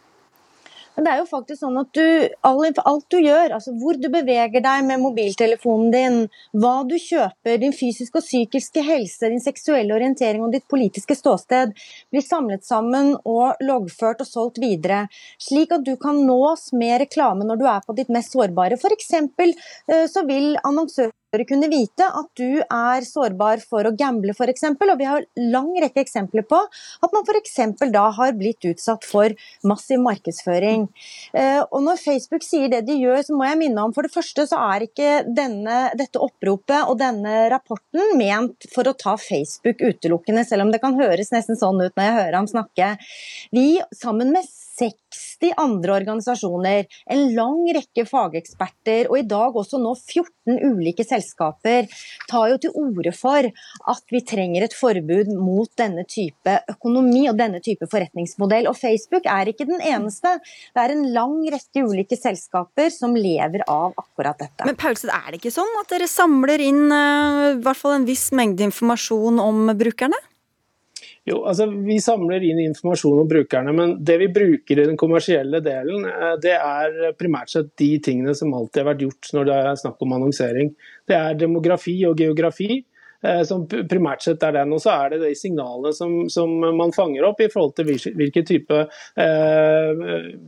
[0.93, 2.05] Men det er jo faktisk sånn at du,
[2.45, 6.19] alt du gjør, altså hvor du beveger deg med mobiltelefonen din,
[6.53, 11.73] hva du kjøper, din fysiske og psykiske helse, din seksuelle orientering og ditt politiske ståsted,
[12.13, 15.07] blir samlet sammen og loggført og solgt videre,
[15.41, 18.77] slik at du kan nås med reklame når du er på ditt mest sårbare.
[18.77, 19.01] F.eks.
[19.01, 19.57] eksempel
[20.13, 21.17] så vil annonsører
[21.49, 24.67] kunne vite at du er sårbar for å gamble f.eks.
[24.77, 27.57] Og vi har lang rekke eksempler på at man f.eks.
[27.93, 29.33] da har blitt utsatt for
[29.69, 30.89] massiv markedsføring.
[31.33, 34.13] Eh, og når Facebook sier det de gjør, så må jeg minne om for det
[34.15, 39.81] første så er ikke denne, dette oppropet og denne rapporten ment for å ta Facebook
[39.81, 42.95] utelukkende, selv om det kan høres nesten sånn ut når jeg hører ham snakke.
[43.57, 43.67] Vi
[43.97, 50.59] sammen med 60 andre organisasjoner, en lang rekke fageksperter og i dag også nå 14
[50.73, 51.89] ulike selskaper
[52.31, 53.49] tar jo til orde for
[53.93, 58.69] at vi trenger et forbud mot denne type økonomi og denne type forretningsmodell.
[58.71, 60.39] Og Facebook er ikke den eneste.
[60.73, 64.67] Det er en lang rekke ulike selskaper som lever av akkurat dette.
[64.69, 68.09] Men Paulsen, er det ikke sånn at dere samler inn uh, i hvert fall en
[68.09, 70.19] viss mengde informasjon om brukerne?
[71.29, 75.61] Jo, altså Vi samler inn informasjon om brukerne, men det vi bruker i den kommersielle
[75.63, 79.59] delen, eh, det er primært sett de tingene som alltid har vært gjort når det
[79.59, 80.73] er snakk om annonsering.
[81.07, 82.83] Det er demografi og geografi.
[83.23, 84.73] Eh, som primært sett er den.
[84.75, 88.47] Og så er det de signalene som, som, man fanger opp i forhold til hvilken
[88.49, 90.03] type eh,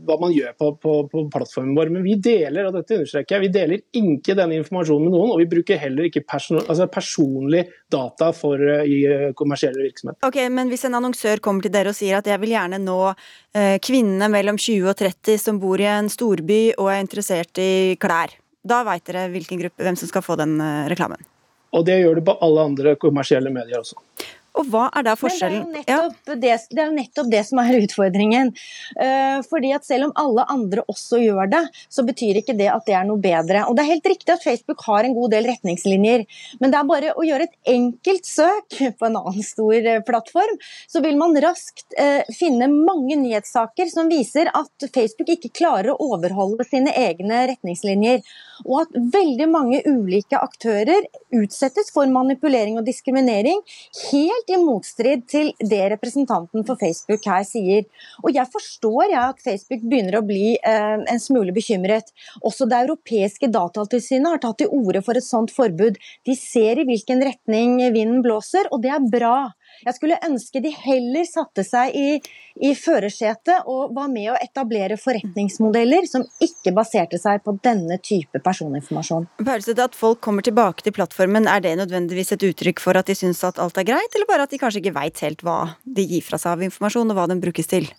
[0.04, 1.92] Hva man gjør på, på, på, plattformen vår.
[1.94, 5.42] Men vi deler og dette understreker jeg, vi deler ikke denne informasjonen med noen, og
[5.42, 10.24] vi bruker heller ikke person, altså personlig data for, uh, i kommersielle virksomheter.
[10.26, 12.98] Ok, Men hvis en annonsør kommer til dere og sier at jeg vil gjerne nå
[13.84, 18.34] kvinnene mellom 20 og 30 som bor i en storby og er interessert i klær,
[18.66, 20.58] da veit dere hvilken gruppe, hvem som skal få den
[20.90, 21.22] reklamen?
[21.74, 23.98] Og det gjør det på alle andre kommersielle medier også.
[24.54, 25.64] Og hva er da forskjellen?
[25.74, 26.34] Det er, ja.
[26.38, 28.52] det, det er, jo nettopp det som er utfordringen.
[28.94, 32.86] Uh, fordi at selv om alle andre også gjør det, så betyr ikke det at
[32.86, 33.64] det er noe bedre.
[33.66, 36.26] Og det er helt riktig at Facebook har en god del retningslinjer,
[36.60, 40.58] men det er bare å gjøre et enkelt søk på en annen stor eh, plattform,
[40.90, 46.12] så vil man raskt uh, finne mange nyhetssaker som viser at Facebook ikke klarer å
[46.14, 48.22] overholde sine egne retningslinjer.
[48.64, 53.60] Og at veldig mange ulike aktører utsettes for manipulering og diskriminering
[54.10, 57.84] helt i motstrid til det representanten for Facebook her sier.
[58.24, 62.12] Og jeg forstår jeg at Facebook begynner å bli eh, en smule bekymret.
[62.42, 66.00] Også det europeiske datatilsynet har tatt til orde for et sånt forbud.
[66.24, 69.36] De ser i hvilken retning vinden blåser, og det er bra.
[69.84, 72.18] Jeg skulle ønske de heller satte seg i,
[72.64, 78.40] i førersetet og var med å etablere forretningsmodeller som ikke baserte seg på denne type
[78.44, 79.28] personinformasjon.
[79.44, 83.18] Det at folk kommer tilbake til plattformen, er det nødvendigvis et uttrykk for at de
[83.18, 86.06] syns at alt er greit, eller bare at de kanskje ikke veit helt hva de
[86.08, 87.90] gir fra seg av informasjon, og hva den brukes til?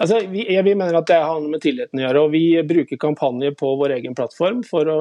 [0.00, 2.24] Altså, vi, vi, mener at det har noe med tilliten å gjøre.
[2.24, 4.98] og Vi bruker kampanjer på vår egen plattform for å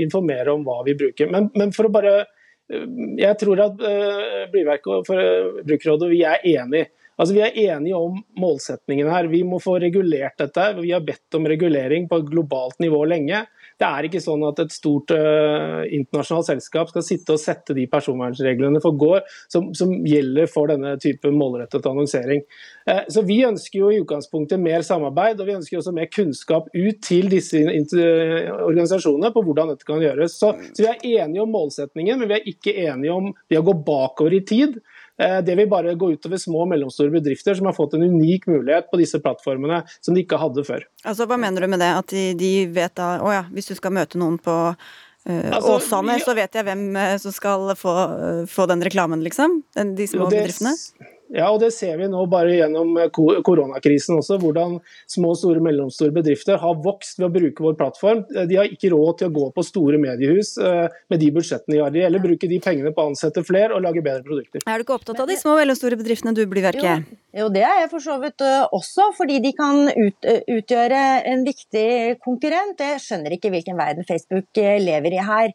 [0.00, 1.30] informere om hva vi bruker.
[1.32, 2.26] Men, men for å bare
[2.68, 6.90] jeg tror at uh, Blyverket og Forbrukerrådet vi er enige.
[7.14, 9.28] Altså, vi er enige om målsetningen her.
[9.30, 10.64] Vi må få regulert dette.
[10.80, 13.44] Vi har bedt om regulering på globalt nivå lenge.
[13.80, 17.86] Det er ikke sånn at et stort uh, internasjonalt selskap skal sitte og sette de
[17.90, 22.44] personvernreglene for gård som, som gjelder for denne type målrettet annonsering.
[22.86, 26.70] Uh, så Vi ønsker jo i utgangspunktet mer samarbeid og vi ønsker også mer kunnskap
[26.70, 30.38] ut til disse organisasjonene på hvordan dette kan gjøres.
[30.38, 33.66] Så, så Vi er enige om målsetningen, men vi er ikke enige om det å
[33.66, 34.78] gå bakover i tid.
[35.22, 38.48] Eh, det vil bare gå utover små og mellomstore bedrifter som har fått en unik
[38.50, 40.86] mulighet på disse plattformene som de ikke hadde før.
[41.04, 41.90] Altså, Hva mener du med det?
[42.00, 45.76] At de, de vet da Å ja, hvis du skal møte noen på uh, altså,
[45.78, 49.60] Åsane, så vet jeg hvem eh, som skal få, uh, få den reklamen, liksom?
[49.74, 50.74] De små det, bedriftene?
[51.32, 54.76] Ja, og det ser vi nå bare gjennom eh, koronakrisen også, hvordan
[55.10, 58.22] små store og mellomstore bedrifter har vokst ved å bruke vår plattform.
[58.34, 61.78] Eh, de har ikke råd til å gå på store mediehus eh, med de budsjettene
[61.78, 61.96] de har.
[62.10, 64.66] Eller bruke de pengene på å ansette flere og lage bedre produkter.
[64.68, 67.08] Er du ikke opptatt av de små og mellomstore bedriftene du blir verket?
[67.08, 71.00] Jo, jo, det er jeg for så vidt også, fordi de kan ut, utgjøre
[71.32, 71.88] en viktig
[72.22, 72.84] konkurrent.
[72.84, 75.50] Jeg skjønner ikke hvilken verden Facebook lever i her.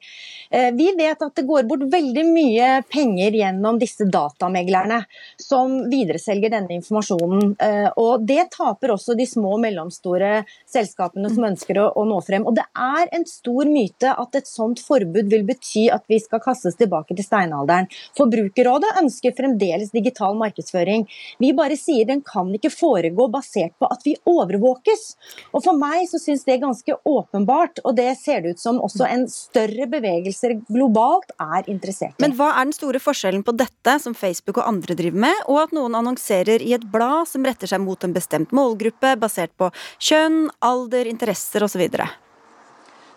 [0.76, 5.00] Vi vet at det går bort veldig mye penger gjennom disse datameglerne.
[5.40, 7.56] som som videreselger denne informasjonen.
[7.60, 12.46] Eh, og Det taper også de små og mellomstore selskapene som ønsker å, nå frem.
[12.48, 16.42] Og Det er en stor myte at et sånt forbud vil bety at vi skal
[16.44, 17.90] kastes tilbake til steinalderen.
[18.18, 21.08] Forbrukerrådet ønsker fremdeles digital markedsføring.
[21.40, 25.06] Vi bare sier den kan ikke foregå basert på at vi overvåkes.
[25.54, 28.80] Og For meg så syns det er ganske åpenbart, og det ser det ut som
[28.82, 32.24] også en større bevegelse globalt er interessert i.
[32.24, 35.64] Men hva er den store forskjellen på dette, som Facebook og andre driver med, og
[35.66, 39.72] at noen annonserer i et blad som retter seg mot en bestemt målgruppe, basert på
[39.98, 41.88] kjønn, alder, interesser osv.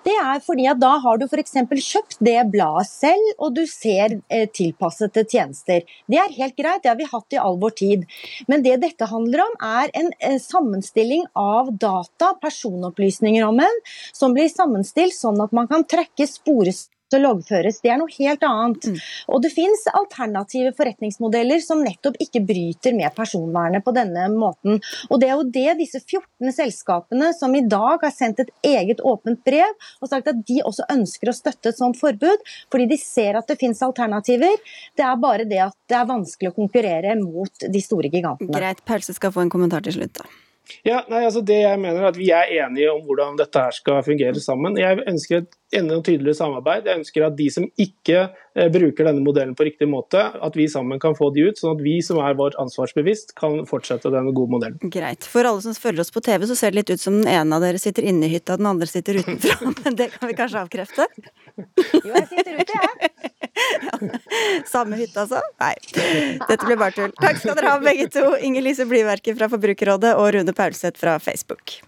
[0.02, 1.52] Det er fordi at da har du f.eks.
[1.70, 5.84] kjøpt det bladet selv, og du ser eh, tilpassede tjenester.
[6.10, 8.08] Det er helt greit, det har vi hatt i all vår tid.
[8.50, 13.78] Men det dette handler om, er en eh, sammenstilling av data, personopplysninger om en,
[14.10, 16.88] som blir sammenstilt sånn at man kan trekke spores
[17.20, 17.81] loggføres.
[17.83, 18.88] Det er noe helt annet.
[18.92, 18.98] Mm.
[19.35, 24.81] Og det finnes alternative forretningsmodeller som nettopp ikke bryter med personvernet på denne måten.
[25.11, 29.03] Og det er jo det disse 14 selskapene som i dag har sendt et eget
[29.05, 33.01] åpent brev og sagt at de også ønsker å støtte et sånt forbud, fordi de
[33.01, 34.57] ser at det finnes alternativer.
[34.96, 38.55] Det er bare det at det er vanskelig å konkurrere mot de store gigantene.
[38.55, 40.22] Greit, Pause skal få en kommentar til slutt.
[40.22, 40.51] da.
[40.87, 43.75] Ja, nei, altså det jeg mener er at Vi er enige om hvordan dette her
[43.75, 44.79] skal fungere sammen.
[44.81, 46.87] Jeg ønsker et enda tydeligere samarbeid.
[46.87, 50.68] Jeg ønsker at de som ikke eh, bruker denne modellen på riktig måte, at vi
[50.70, 51.61] sammen kan få de ut.
[51.61, 54.92] Sånn at vi som er vårt ansvarsbevisst, kan fortsette denne gode modellen.
[54.94, 55.27] Greit.
[55.29, 57.59] For alle som følger oss på TV, så ser det litt ut som den ene
[57.59, 59.72] av dere sitter inne i hytta, den andre sitter utenfra.
[59.85, 61.09] Men det kan vi kanskje avkrefte?
[61.57, 63.12] Jo, jeg sitter ute, jeg.
[63.12, 63.48] Ja.
[64.72, 65.42] Samme hytte, altså?
[65.62, 65.75] Nei.
[66.48, 67.14] Dette blir bare tull.
[67.22, 68.27] Takk skal dere ha, begge to.
[68.42, 71.81] Inger Lise Blyverket fra Forbrukerrådet og Rune Paulseth fra Facebook.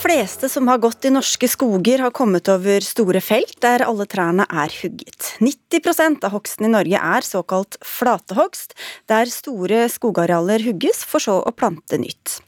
[0.00, 4.46] Fleste som har gått i norske skoger, har kommet over store felt der alle trærne
[4.48, 5.34] er hugget.
[5.44, 8.76] 90% av hogsten i Norge er såkalt flatehogst,
[9.10, 12.40] der store skogarealer hugges for så å plante nytt.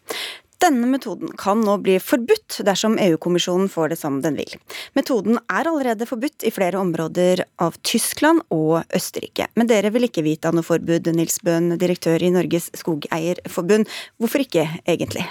[0.62, 4.54] Denne metoden kan nå bli forbudt dersom EU-kommisjonen får det som den vil.
[4.94, 9.50] Metoden er allerede forbudt i flere områder av Tyskland og Østerrike.
[9.58, 13.90] Men dere vil ikke vite av noe forbud, Nils Bøhn, direktør i Norges Skogeierforbund.
[14.22, 15.26] Hvorfor ikke, egentlig?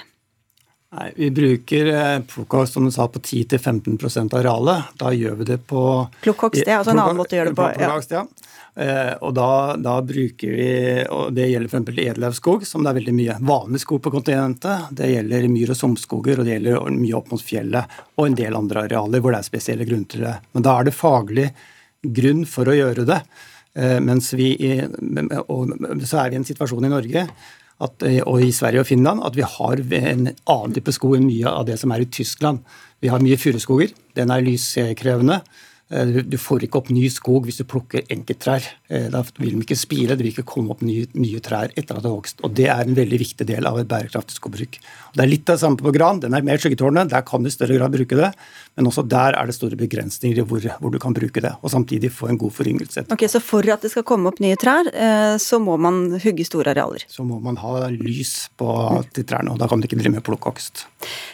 [0.91, 1.88] Nei, Vi bruker
[2.27, 4.95] plukkoks, som du sa, på 10-15 av arealet.
[4.99, 5.84] Da gjør vi det på
[6.21, 7.67] Plukkoks, det er altså en annen måte å gjøre det på.
[7.80, 7.99] Ja.
[8.12, 8.25] Ja.
[8.71, 10.67] Uh, og da, da, bruker vi
[11.12, 11.97] og Det gjelder f.eks.
[12.06, 14.91] edelavskog, som det er veldig mye vanlig skog på kontinentet.
[14.95, 18.56] Det gjelder myr- og sumpskoger, og det gjelder mye opp mot fjellet og en del
[18.56, 20.36] andre arealer hvor det er spesielle grunner til det.
[20.56, 21.49] Men da er det faglig
[22.19, 23.19] grunn for å gjøre det.
[23.80, 24.54] Uh, mens vi,
[25.47, 27.27] og så er vi i en situasjon i Norge
[27.81, 31.27] at, eh, og i Sverige og Finland at vi har en annen type skog enn
[31.29, 32.61] mye av det som er i Tyskland.
[33.01, 33.93] Vi har mye furuskoger.
[34.15, 35.41] Den er lyskrevende.
[35.91, 38.63] Eh, du får ikke opp ny skog hvis du plukker enkelttrær.
[38.88, 41.97] Eh, da vil de ikke spire, det vil ikke komme opp nye, nye, trær etter
[41.97, 42.43] at det er vokst.
[42.45, 44.80] Og Det er en veldig viktig del av et bærekraftig skogbruk.
[45.12, 46.21] Og det er litt av det samme på gran.
[46.23, 48.32] Den er mer skyggetårnet, der kan du i større grad bruke det.
[48.77, 51.71] Men også der er det store begrensninger i hvor, hvor, du kan bruke det, og
[51.73, 53.06] samtidig få en god foryngelse.
[53.12, 56.45] Ok, Så for at det skal komme opp nye trær, eh, så må man hugge
[56.47, 57.04] store arealer?
[57.12, 58.69] Så må man ha lys på
[59.15, 60.86] de trærne, og da kan du ikke drive med plukkhogst.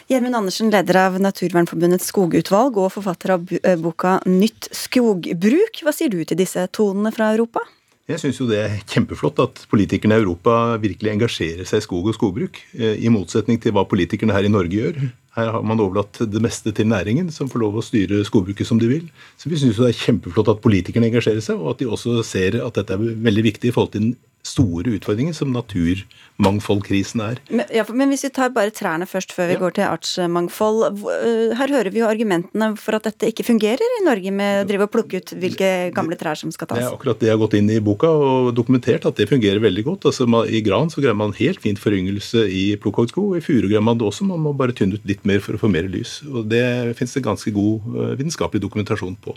[0.08, 3.46] Gjermund Andersen, leder av Naturvernforbundets skogutvalg og forfatter av
[3.82, 5.82] boka Nytt skogbruk.
[5.84, 7.64] Hva sier du til disse tonene fra Europa?
[8.08, 12.16] Jeg syns det er kjempeflott at politikerne i Europa virkelig engasjerer seg i skog og
[12.16, 12.56] skogbruk.
[12.72, 15.02] Eh, I motsetning til hva politikerne her i Norge gjør.
[15.36, 18.80] Her har man overlatt det meste til næringen, som får lov å styre skogbruket som
[18.80, 19.04] de vil.
[19.36, 22.56] Så vi syns det er kjempeflott at politikerne engasjerer seg, og at de også ser
[22.64, 27.40] at dette er veldig viktig i forhold til den store utfordringer som naturmangfoldkrisen er.
[27.50, 29.60] Men, ja, men hvis vi tar bare trærne først, før vi ja.
[29.62, 31.02] går til artsmangfold.
[31.02, 34.68] Øh, her hører vi jo argumentene for at dette ikke fungerer i Norge, med å
[34.68, 36.80] drive og plukke ut hvilke gamle trær som skal tas.
[36.80, 39.62] Det er akkurat det jeg har gått inn i boka og dokumentert, at det fungerer
[39.64, 40.08] veldig godt.
[40.10, 43.36] Altså, I gran så greier man helt fint foryngelse i plukkhogstskog.
[43.38, 45.62] I furu greier man det også, man må bare tynne ut litt mer for å
[45.62, 46.20] få mer lys.
[46.28, 46.64] Og Det
[46.98, 49.36] finnes det ganske god øh, vitenskapelig dokumentasjon på.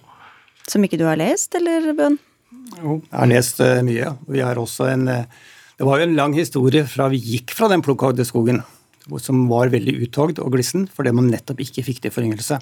[0.70, 2.20] Som ikke du har lest, eller Bøhn?
[3.32, 4.14] Lest eh, mye.
[4.32, 5.26] Vi har også en, eh,
[5.78, 8.62] det var jo en lang historie fra vi gikk fra den plukkhogde skogen,
[9.20, 12.60] som var veldig uthogd og glissen, fordi man nettopp ikke fikk til foryngelse.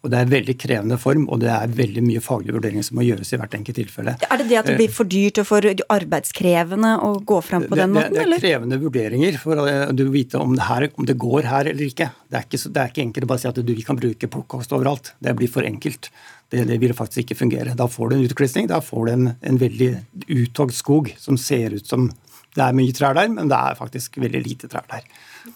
[0.00, 2.96] Og Det er en veldig krevende form, og det er veldig mye faglige vurderinger som
[2.96, 4.14] må gjøres i hvert enkelt tilfelle.
[4.16, 7.76] Er det det at det blir for dyrt og for arbeidskrevende å gå frem på
[7.76, 8.16] den måten?
[8.16, 9.66] Det, det, er er krevende vurderinger for å
[10.14, 12.08] vite om det, her, om det, går her eller ikke.
[12.32, 14.32] Det er ikke, det er ikke enkelt å bare si at du, vi kan bruke
[14.32, 15.12] plukkost overalt.
[15.20, 16.08] Det blir for enkelt.
[16.48, 17.76] Det, det, vil faktisk ikke fungere.
[17.76, 19.92] Da får du en utklisning, da får du en, en veldig
[20.32, 22.08] uttogd skog som ser ut som
[22.56, 25.04] det er mye trær der, men det er faktisk veldig lite trær der.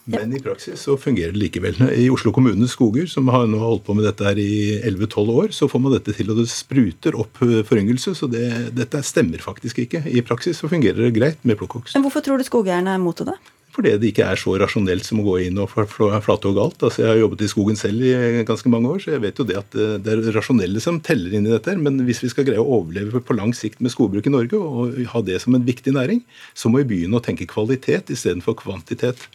[0.09, 1.81] Men i praksis så fungerer det likevel.
[1.93, 5.51] I Oslo kommunes skoger, som har nå holdt på med dette her i 11-12 år,
[5.57, 8.15] så får man dette til, og det spruter opp foryngelse.
[8.17, 8.47] Så det,
[8.79, 10.05] dette stemmer faktisk ikke.
[10.07, 11.99] I praksis så fungerer det greit med plukkoks.
[11.99, 13.37] Men hvorfor tror du skogeierne er mot det?
[13.75, 16.83] Fordi det ikke er så rasjonelt som å gå inn og flate og galt.
[16.87, 19.47] Altså, jeg har jobbet i skogen selv i ganske mange år, så jeg vet jo
[19.49, 21.75] det at det er rasjonelle som teller inn i dette.
[21.81, 25.01] Men hvis vi skal greie å overleve på lang sikt med skogbruk i Norge og
[25.11, 26.23] ha det som en viktig næring,
[26.55, 29.27] så må vi begynne å tenke kvalitet istedenfor kvantitet.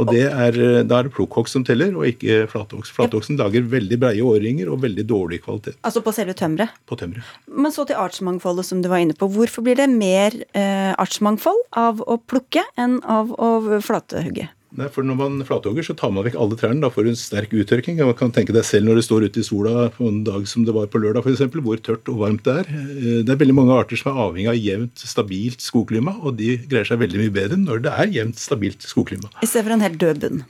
[0.00, 2.94] Og det er, eh, Da er det plukkhogst som teller, og ikke flathogst.
[2.96, 5.76] Flathogsten lager veldig breie årringer og veldig dårlig kvalitet.
[5.84, 6.70] Altså på selve tømmeret?
[6.86, 7.24] På tømmeret.
[7.46, 9.28] Men så til artsmangfoldet, som du var inne på.
[9.30, 14.48] Hvorfor blir det mer eh, artsmangfold av å plukke enn av å flatehugge?
[14.78, 16.78] Nei, for Når man flathogger, så tar man vekk alle trærne.
[16.84, 17.98] Da får du en sterk uttørking.
[17.98, 20.62] Man kan tenke deg selv når det står ute i sola på en dag som
[20.66, 22.70] det var på lørdag, f.eks., hvor tørt og varmt det er.
[22.70, 26.54] Eh, det er veldig mange arter som er avhengig av jevnt, stabilt skogklima, og de
[26.70, 29.32] greier seg veldig mye bedre når det er jevnt, stabilt skogklima.
[29.42, 30.44] I stedet for en helt død bunn?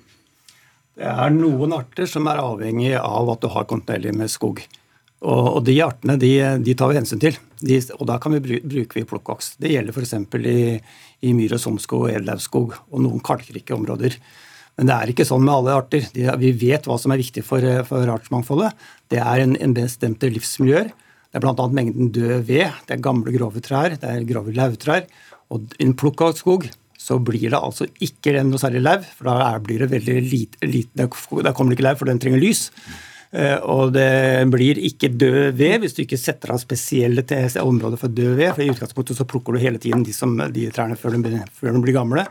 [1.01, 4.61] Det er noen arter som er avhengig av at du har kontinuerlig med skog.
[5.21, 6.33] Og, og de artene de,
[6.65, 9.59] de, tar vi hensyn til, de, og da kan vi bruke, bruker vi plukkhogst.
[9.61, 10.15] Det gjelder f.eks.
[10.49, 10.61] i,
[11.29, 14.17] i myr- og somskog og edelavskog og noen kalkrike områder.
[14.79, 16.07] Men det er ikke sånn med alle arter.
[16.15, 18.73] De, vi vet hva som er viktig for, for artsmangfoldet.
[19.13, 20.89] Det er en, en bestemte livsmiljøer.
[21.31, 21.67] Det er bl.a.
[21.69, 25.05] mengden død ved, det er gamle, grove trær, det er grove lauvtrær.
[25.53, 26.65] Og i en plukkhogstskog
[27.01, 31.07] så blir det altså ikke noe særlig lauv, for da blir det veldig lite, lite
[31.07, 32.67] Der kommer det ikke lauv, for den trenger lys.
[33.31, 37.23] Eh, og det blir ikke død ved hvis du ikke setter av spesielle
[37.63, 38.55] områder for død ved.
[38.57, 41.77] For i utgangspunktet så plukker du hele tiden de, som, de trærne før de, før
[41.77, 42.27] de blir gamle.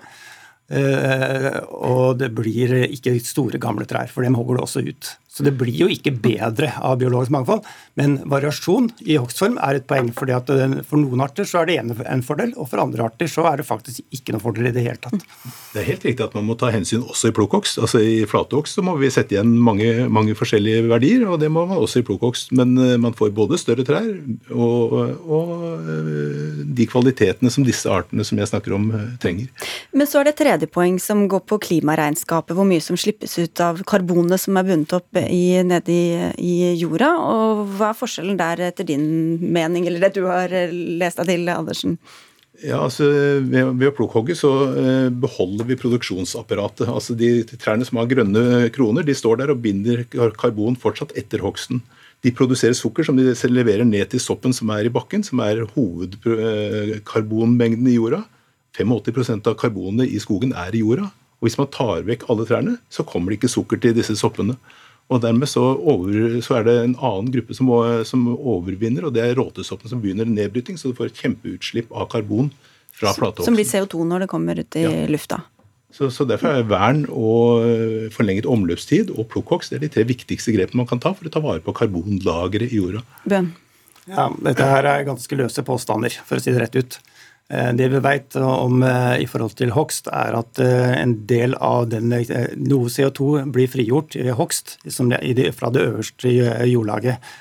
[0.70, 5.14] Eh, og det blir ikke store, gamle trær, for dem hogger du også ut.
[5.30, 7.62] Så det blir jo ikke bedre av biologisk mangfold.
[8.00, 10.10] Men variasjon i hogstform er et poeng.
[10.16, 10.50] fordi at
[10.90, 11.78] For noen arter så er det
[12.10, 14.86] en fordel, og for andre arter så er det faktisk ikke noen fordel i det
[14.88, 15.22] hele tatt.
[15.74, 17.78] Det er helt riktig at man må ta hensyn også i plukkhogst.
[17.78, 21.68] Altså I flathogst så må vi sette igjen mange, mange, forskjellige verdier, og det må
[21.70, 22.50] man også i plukkhogst.
[22.58, 24.10] Men eh, man får både større trær
[24.50, 24.98] og,
[25.30, 29.54] og, eh, de kvalitetene som disse artene som jeg snakker om, eh, trenger.
[29.94, 32.58] Men så er det tredje poeng som går på klimaregnskapet.
[32.58, 36.00] Hvor mye som slippes ut av karbonet som er bundet opp i, nedi
[36.38, 37.12] i, jorda.
[37.20, 41.44] Og hva er forskjellen der etter din mening, eller det du har lest deg til,
[41.54, 42.00] Andersen?
[42.60, 46.90] Ja, altså Ved, ved å plukkhogge så eh, beholder vi produksjonsapparatet.
[46.92, 50.04] Altså De trærne som har grønne kroner, de står der og binder
[50.36, 51.80] karbon fortsatt etter hogsten.
[52.20, 55.64] De produserer sukker som de leverer ned til soppen som er i bakken, som er
[55.72, 58.24] hovedkarbonmengden i jorda.
[58.76, 61.06] 85% av karbonet i skogen er i jorda.
[61.40, 64.56] Og Hvis man tar vekk alle trærne, så kommer det ikke sukker til disse soppene.
[65.10, 67.70] Og Dermed så, over, så er det en annen gruppe som,
[68.06, 70.78] som, overvinner, og det er råtesoppen som begynner nedbryting.
[70.78, 72.52] Så du får et kjempeutslipp av karbon
[72.94, 73.48] fra flatehogsten.
[73.48, 74.92] Som blir CO2 når det kommer ut i ja.
[75.10, 75.42] lufta.
[75.90, 77.66] Så, så, Derfor er vern og
[78.14, 81.64] forlenget omløpstid og plukkhoks de tre viktigste grepene man kan ta for å ta vare
[81.66, 83.02] på karbonlageret i jorda.
[83.26, 83.50] Bøn.
[84.10, 87.00] Ja, Dette her er ganske løse påstander, for å si det rett ut.
[87.50, 91.56] Eh, det vi vet om eh, i forhold til hogst, er at eh, en del
[91.58, 96.34] av den, noe CO2 blir frigjort ved hogst fra det øverste
[96.70, 97.32] jordlaget.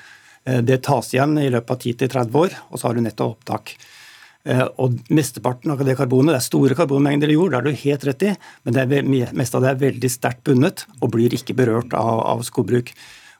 [0.65, 3.75] Det tas igjen i løpet av 10-30 år, og så har du netto opptak.
[4.81, 8.05] Og Mesteparten av det karbonet, det er store karbonmengder i jord, det er du helt
[8.07, 8.31] rett i,
[8.65, 9.01] men det
[9.35, 12.89] meste av det er veldig sterkt bundet og blir ikke berørt av, av skogbruk.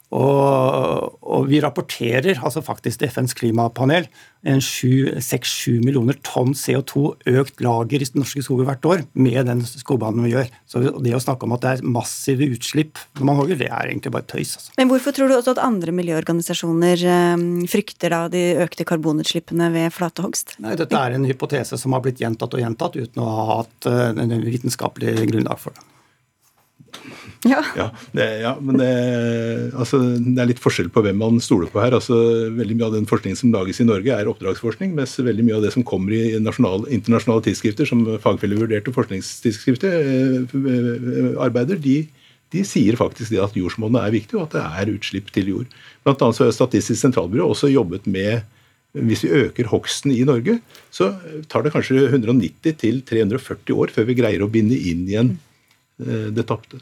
[0.10, 4.08] Og, og, vi rapporterer altså faktisk til FNs klimapanel
[4.48, 10.26] en 6-7 millioner tonn CO2 økt lager i norske skoger hvert år med den skogbanen
[10.26, 10.50] vi gjør.
[10.70, 13.92] Så det å snakke om at det er massive utslipp når man hogger, det er
[13.92, 14.56] egentlig bare tøys.
[14.58, 14.74] Altså.
[14.80, 19.94] Men hvorfor tror du også at andre miljøorganisasjoner eh, frykter da de økte karbonutslippene ved
[19.94, 20.58] flatehogst?
[20.64, 23.92] Nei, Dette er en hypotese som har blitt gjentatt og gjentatt uten å ha hatt
[23.92, 25.86] eh, en vitenskapelig grunnlag for det.
[27.48, 27.62] Ja.
[27.78, 28.90] ja, det, ja men det,
[29.72, 31.96] altså, det, er litt forskjell på hvem man stoler på her.
[31.96, 32.18] Altså,
[32.56, 35.66] veldig Mye av den forskningen som lages i Norge, er oppdragsforskning, mens veldig mye av
[35.66, 41.98] det som kommer i internasjonale tidsskrifter, som fagfellevurderte forskningstidsskrifter eh, arbeider, de,
[42.54, 45.76] de sier faktisk at jordsmonnet er viktig, og at det er utslipp til jord.
[46.06, 48.42] Blant annet så har Statistisk sentralbyrå også jobbet med
[48.98, 50.56] hvis vi øker hogsten i Norge,
[50.90, 51.12] så
[51.50, 55.36] tar det kanskje 190 til 340 år før vi greier å binde inn igjen
[56.00, 56.80] det tapte.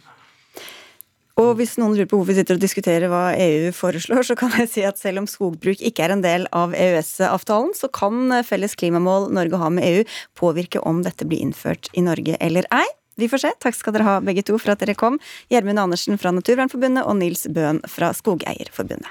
[1.37, 4.55] Og hvis noen lurer på hvorfor vi sitter og diskuterer hva EU foreslår, så kan
[4.57, 8.73] jeg si at selv om skogbruk ikke er en del av EØS-avtalen, så kan felles
[8.79, 10.07] klimamål Norge har med EU
[10.39, 12.87] påvirke om dette blir innført i Norge eller ei.
[13.17, 13.53] Vi får se.
[13.61, 15.21] Takk skal dere ha begge to for at dere kom.
[15.53, 19.09] Gjermund Andersen fra Naturvernforbundet og Nils Bøhn fra Skogeierforbundet.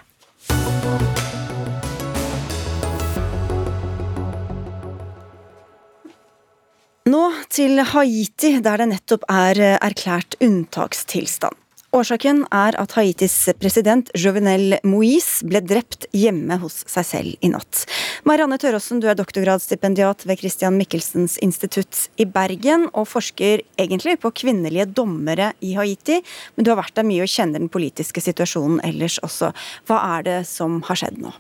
[7.07, 7.23] Nå
[7.55, 11.55] til Haiti, der det nettopp er erklært unntakstilstand.
[11.95, 17.85] Årsaken er at Haitis president Jovenel Moise ble drept hjemme hos seg selv i natt.
[18.27, 24.35] Marianne Tøråsen, du er doktorgradsstipendiat ved Christian Michelsens institutt i Bergen, og forsker egentlig på
[24.43, 26.19] kvinnelige dommere i Haiti,
[26.59, 29.55] men du har vært der mye og kjenner den politiske situasjonen ellers også.
[29.87, 31.37] Hva er det som har skjedd nå?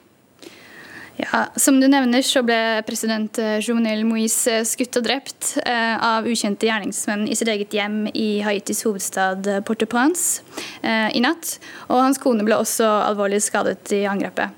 [1.16, 5.94] Ja, Som du nevner, så ble president eh, Jovenel Moise eh, skutt og drept eh,
[5.96, 10.44] av ukjente gjerningsmenn i sitt eget hjem i Haitis hovedstad Port-au-Prince
[10.84, 11.56] i natt.
[11.88, 14.52] Og hans kone ble også alvorlig skadet i angrepet.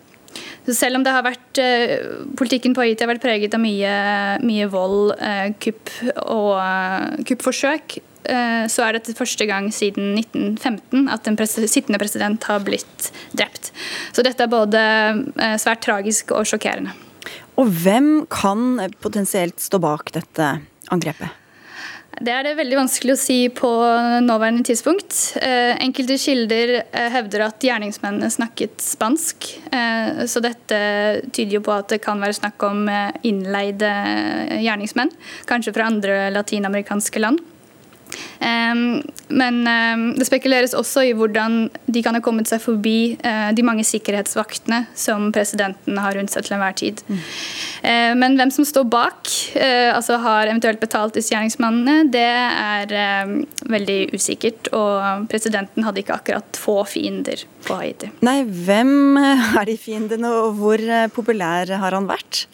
[0.66, 1.61] Så selv om vært,
[2.38, 3.94] Politikken på Haiti har vært preget av mye,
[4.44, 5.14] mye vold,
[5.62, 5.94] kupp
[6.26, 7.96] og kuppforsøk,
[8.68, 13.72] så er dette første gang siden 1915 at en sittende president har blitt drept.
[14.12, 14.85] Så dette er både
[15.39, 16.95] eh, svært tragisk og sjokkerende.
[17.59, 20.57] Og hvem kan potensielt stå bak dette
[20.95, 21.35] angrepet?
[22.18, 23.68] Det er det veldig vanskelig å si på
[24.24, 25.37] nåværende tidspunkt.
[25.39, 26.72] Eh, enkelte kilder
[27.14, 29.47] hevder at gjerningsmennene snakket spansk.
[30.26, 30.81] Så dette
[31.31, 32.89] tyder jo på at det kan være snakk om
[33.22, 33.93] innleide
[34.64, 35.14] gjerningsmenn.
[35.47, 37.45] Kanskje fra andre latinamerikanske land.
[38.38, 43.50] Um, men um, det spekuleres også i hvordan de kan ha kommet seg forbi uh,
[43.54, 47.02] de mange sikkerhetsvaktene som presidenten har rundt seg til enhver tid.
[47.08, 47.22] Mm.
[47.82, 52.94] Uh, men hvem som står bak, uh, altså har eventuelt betalt disse gjerningsmannene, det er
[53.68, 54.70] veldig usikkert.
[54.76, 58.12] Og presidenten hadde ikke akkurat få fiender på Haiti.
[58.26, 60.82] Nei, hvem er de fiendene, og hvor
[61.14, 62.46] populær har han vært?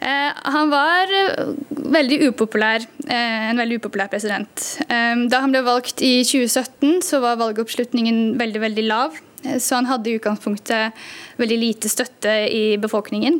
[0.00, 4.64] Eh, han var eh, veldig upopulær, eh, en veldig upopulær president.
[4.88, 9.18] Da han ble valgt i 2017, så var valgoppslutningen veldig, veldig lav.
[9.62, 10.98] Så han hadde i utgangspunktet
[11.38, 13.38] veldig lite støtte i befolkningen.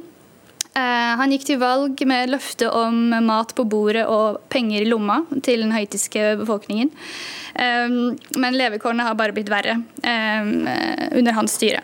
[0.78, 5.64] Han gikk til valg med løfte om mat på bordet og penger i lomma til
[5.64, 6.92] den haitiske befolkningen.
[7.58, 11.82] Men levekårene har bare blitt verre under hans styre.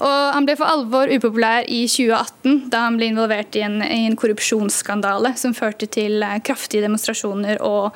[0.00, 4.04] Og han ble for alvor upopulær i 2018, da han ble involvert i en, i
[4.08, 7.94] en korrupsjonsskandale som førte til eh, kraftige demonstrasjoner og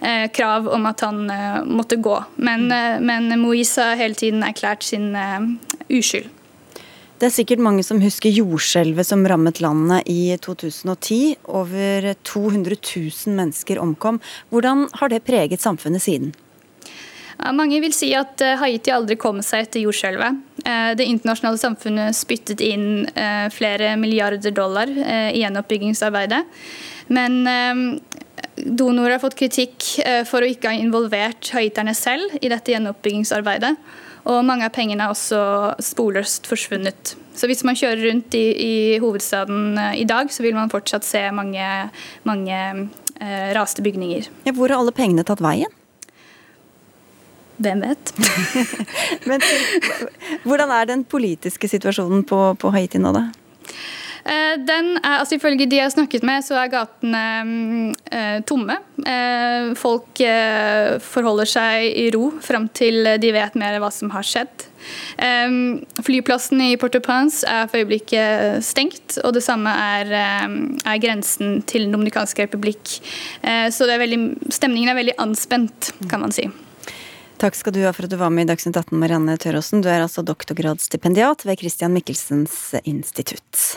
[0.00, 2.16] eh, krav om at han eh, måtte gå.
[2.36, 5.52] Men, eh, men Moise har hele tiden erklært sin eh,
[5.90, 6.30] uskyld.
[7.16, 11.38] Det er sikkert mange som husker jordskjelvet som rammet landet i 2010.
[11.48, 14.18] Over 200 000 mennesker omkom.
[14.52, 16.34] Hvordan har det preget samfunnet siden?
[17.36, 20.38] Mange vil si at eh, Haiti aldri kom seg etter jordskjelvet.
[20.64, 26.42] Eh, det internasjonale samfunnet spyttet inn eh, flere milliarder dollar i gjenoppbyggingsarbeidet.
[27.12, 27.44] Men
[28.56, 29.84] donorer har fått kritikk
[30.26, 33.70] for å ikke ha involvert haiterne selv i dette gjenoppbyggingsarbeidet.
[34.26, 35.38] Og mange av pengene er også
[35.86, 37.14] sporløst forsvunnet.
[37.38, 41.22] Så hvis man kjører rundt i, i hovedstaden i dag, så vil man fortsatt se
[41.36, 41.68] mange,
[42.26, 42.58] mange
[43.20, 44.26] eh, raste bygninger.
[44.48, 45.70] Ja, hvor har alle pengene tatt veien?
[47.56, 48.12] Hvem vet?
[49.28, 49.44] Men
[50.44, 53.28] hvordan er den politiske situasjonen på, på Haiti nå, da?
[54.26, 57.22] Eh, den er, altså Ifølge de jeg har snakket med, så er gatene
[58.10, 58.78] eh, tomme.
[59.06, 64.26] Eh, folk eh, forholder seg i ro fram til de vet mer hva som har
[64.26, 64.66] skjedd.
[65.22, 65.54] Eh,
[66.02, 71.86] flyplassen i Port-au-Prince er for øyeblikket stengt, og det samme er, eh, er grensen til
[71.86, 72.98] Den dominikanske republikk.
[73.70, 76.48] så er veldig, stemningen er veldig anspent, kan man si.
[77.36, 79.82] Takk skal du ha for at du var med i Dagsnytt 18, Marianne Tøråsen.
[79.84, 83.76] Du er altså doktorgradsstipendiat ved Christian Michelsens institutt.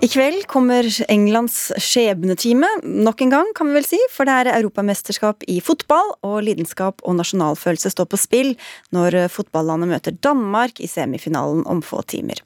[0.00, 4.00] I kveld kommer Englands skjebnetime nok en gang, kan vi vel si.
[4.12, 8.52] For det er europamesterskap i fotball, og lidenskap og nasjonalfølelse står på spill
[8.96, 12.40] når fotballandet møter Danmark i semifinalen om få timer.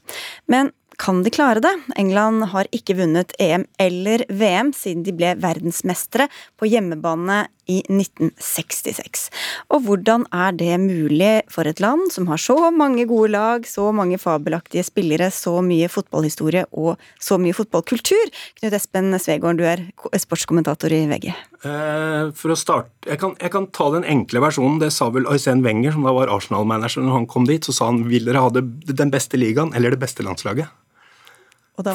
[0.51, 1.72] Men kan de klare det?
[1.96, 6.28] England har ikke vunnet EM eller VM siden de ble verdensmestere
[6.61, 9.28] på hjemmebane i 1966.
[9.72, 13.88] Og hvordan er det mulig for et land som har så mange gode lag, så
[13.96, 18.32] mange fabelaktige spillere, så mye fotballhistorie og så mye fotballkultur?
[18.61, 21.30] Knut Espen Svegården, du er sportskommentator i VG.
[21.30, 24.80] Eh, for å starte, jeg kan, jeg kan, ta den enkle versjonen.
[24.82, 27.64] Det sa vel Øystein Wenger, som da var Arsenal-manager når han kom dit.
[27.64, 30.68] Så sa han vil dere ha det, den beste ligaen eller det beste landslaget?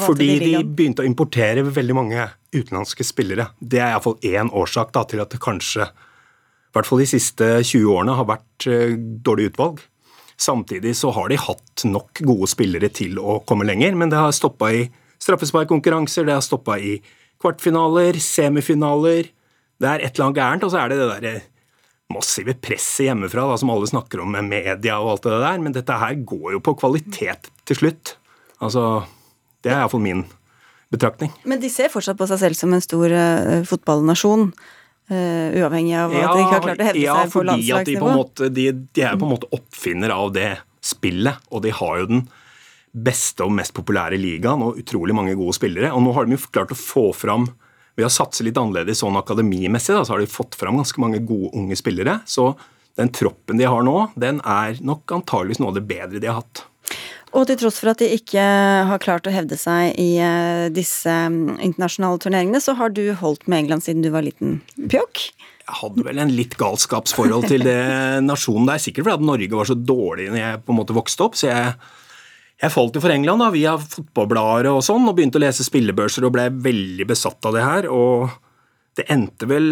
[0.06, 3.50] Fordi de, de begynte å importere veldig mange utenlandske spillere.
[3.60, 7.50] Det er iallfall én årsak da, til at det kanskje, i hvert fall de siste
[7.62, 9.82] 20 årene, har vært uh, dårlig utvalg.
[10.36, 14.34] Samtidig så har de hatt nok gode spillere til å komme lenger, men det har
[14.36, 14.86] stoppa i
[15.22, 16.98] straffesparkkonkurranser, det har stoppa i
[17.40, 19.30] kvartfinaler, semifinaler.
[19.80, 21.36] Det er et eller annet gærent, og så er det det derre
[22.12, 25.74] massive presset hjemmefra da, som alle snakker om med media og alt det der, men
[25.74, 28.14] dette her går jo på kvalitet til slutt.
[28.62, 28.84] Altså,
[29.66, 30.24] det er iallfall min
[30.94, 31.32] betraktning.
[31.44, 34.50] Men de ser fortsatt på seg selv som en stor uh, fotballnasjon?
[35.06, 38.08] Uh, uavhengig av at de ikke har klart å hevde ja, seg på landslagsnivå?
[38.10, 40.48] Ja, de, de, er på en måte oppfinner av det
[40.86, 42.24] spillet, og de har jo den
[42.96, 45.92] beste og mest populære ligaen og utrolig mange gode spillere.
[45.94, 47.50] Og nå har de jo klart å få fram
[47.96, 51.16] Ved å satse litt annerledes sånn akademimessig, da, så har de fått fram ganske mange
[51.24, 52.18] gode unge spillere.
[52.28, 52.50] Så
[53.00, 56.42] den troppen de har nå, den er nok antageligvis noe av det bedre de har
[56.42, 56.66] hatt.
[57.36, 58.42] Og til tross for at de ikke
[58.88, 63.44] har klart å hevde seg i eh, disse mm, internasjonale turneringene, så har du holdt
[63.50, 65.28] med England siden du var liten pjokk?
[65.66, 67.76] Jeg hadde vel en litt galskapsforhold til det
[68.30, 68.80] nasjonen der.
[68.80, 71.38] Sikkert fordi at Norge var så dårlig når jeg på en måte vokste opp.
[71.38, 71.76] så jeg
[72.56, 76.24] jeg falt jo for England da, via fotballblader og sånn, og begynte å lese spillebørser
[76.24, 77.88] og ble veldig besatt av det her.
[77.92, 78.30] Og
[78.96, 79.66] det endte vel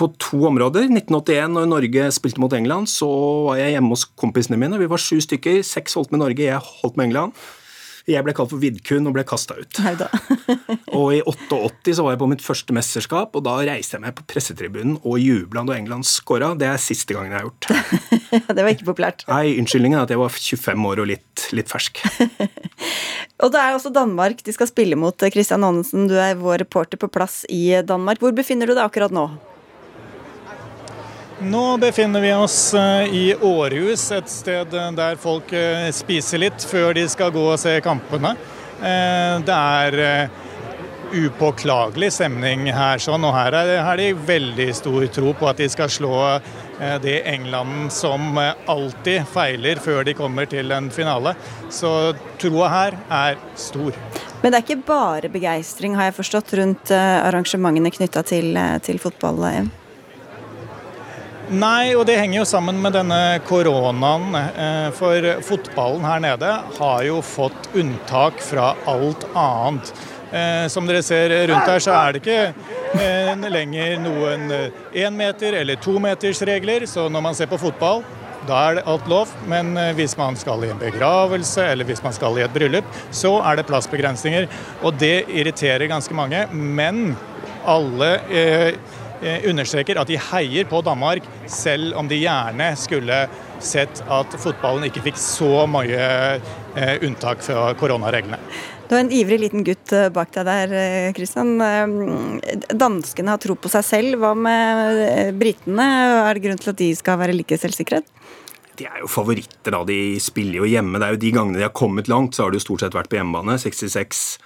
[0.00, 0.88] på to områder.
[0.88, 3.08] 1981, når Norge spilte mot England, så
[3.50, 4.80] var jeg hjemme hos kompisene mine.
[4.80, 5.60] Vi var sju stykker.
[5.66, 7.40] Seks holdt med Norge, jeg holdt med England.
[8.08, 9.80] Jeg ble kalt for Vidkun og ble kasta ut.
[10.98, 14.16] og i 88 så var jeg på mitt første mesterskap, og da reiste jeg meg
[14.16, 16.54] på pressetribunen og jubla da England skåra.
[16.58, 17.68] Det er siste gangen jeg har gjort.
[18.56, 19.26] det var ikke populært.
[19.28, 22.02] Nei, unnskyldningen er at jeg var 25 år og litt, litt fersk.
[23.44, 25.28] og det er også Danmark de skal spille mot.
[25.36, 28.24] Christian Aanensen, du er vår reporter på plass i Danmark.
[28.24, 29.28] Hvor befinner du deg akkurat nå?
[31.42, 36.60] Nå befinner vi oss eh, i Århus, et sted eh, der folk eh, spiser litt
[36.68, 38.34] før de skal gå og se kampene.
[38.80, 40.30] Det er
[41.12, 45.92] upåklagelig stemning her, sånn, og her har de veldig stor tro på at de skal
[45.92, 46.14] slå
[47.04, 51.34] det England som alltid feiler før de kommer til en finale.
[51.68, 54.00] Så troa her er stor.
[54.40, 58.56] Men det er ikke bare begeistring, har jeg forstått, rundt arrangementene knytta til,
[58.88, 59.68] til fotball-EM?
[61.50, 64.36] Nei, og det henger jo sammen med denne koronaen.
[64.38, 69.90] Eh, for fotballen her nede har jo fått unntak fra alt annet.
[70.30, 74.46] Eh, som dere ser rundt her, så er det ikke eh, lenger noen
[74.94, 76.86] énmeter- eller tometersregler.
[76.86, 78.04] Så når man ser på fotball,
[78.46, 79.34] da er det alt lov.
[79.50, 83.40] Men hvis man skal i en begravelse eller hvis man skal i et bryllup, så
[83.42, 84.46] er det plassbegrensninger.
[84.86, 86.46] Og det irriterer ganske mange.
[86.54, 87.16] Men
[87.66, 88.14] alle
[89.22, 93.22] understreker at de heier på Danmark, selv om de gjerne skulle
[93.60, 96.04] sett at fotballen ikke fikk så mye
[97.04, 98.38] unntak fra koronareglene.
[98.88, 101.52] Du har en ivrig liten gutt bak deg der, Kristian.
[102.74, 104.16] Danskene har tro på seg selv.
[104.18, 105.86] Hva med britene?
[106.24, 108.00] Er det grunn til at de skal være like selvsikre?
[108.80, 109.84] De er jo favoritter, da.
[109.86, 110.98] De spiller jo hjemme.
[110.98, 112.96] Det er jo De gangene de har kommet langt, så har det jo stort sett
[112.96, 113.60] vært på hjemmebane.
[113.60, 114.40] 66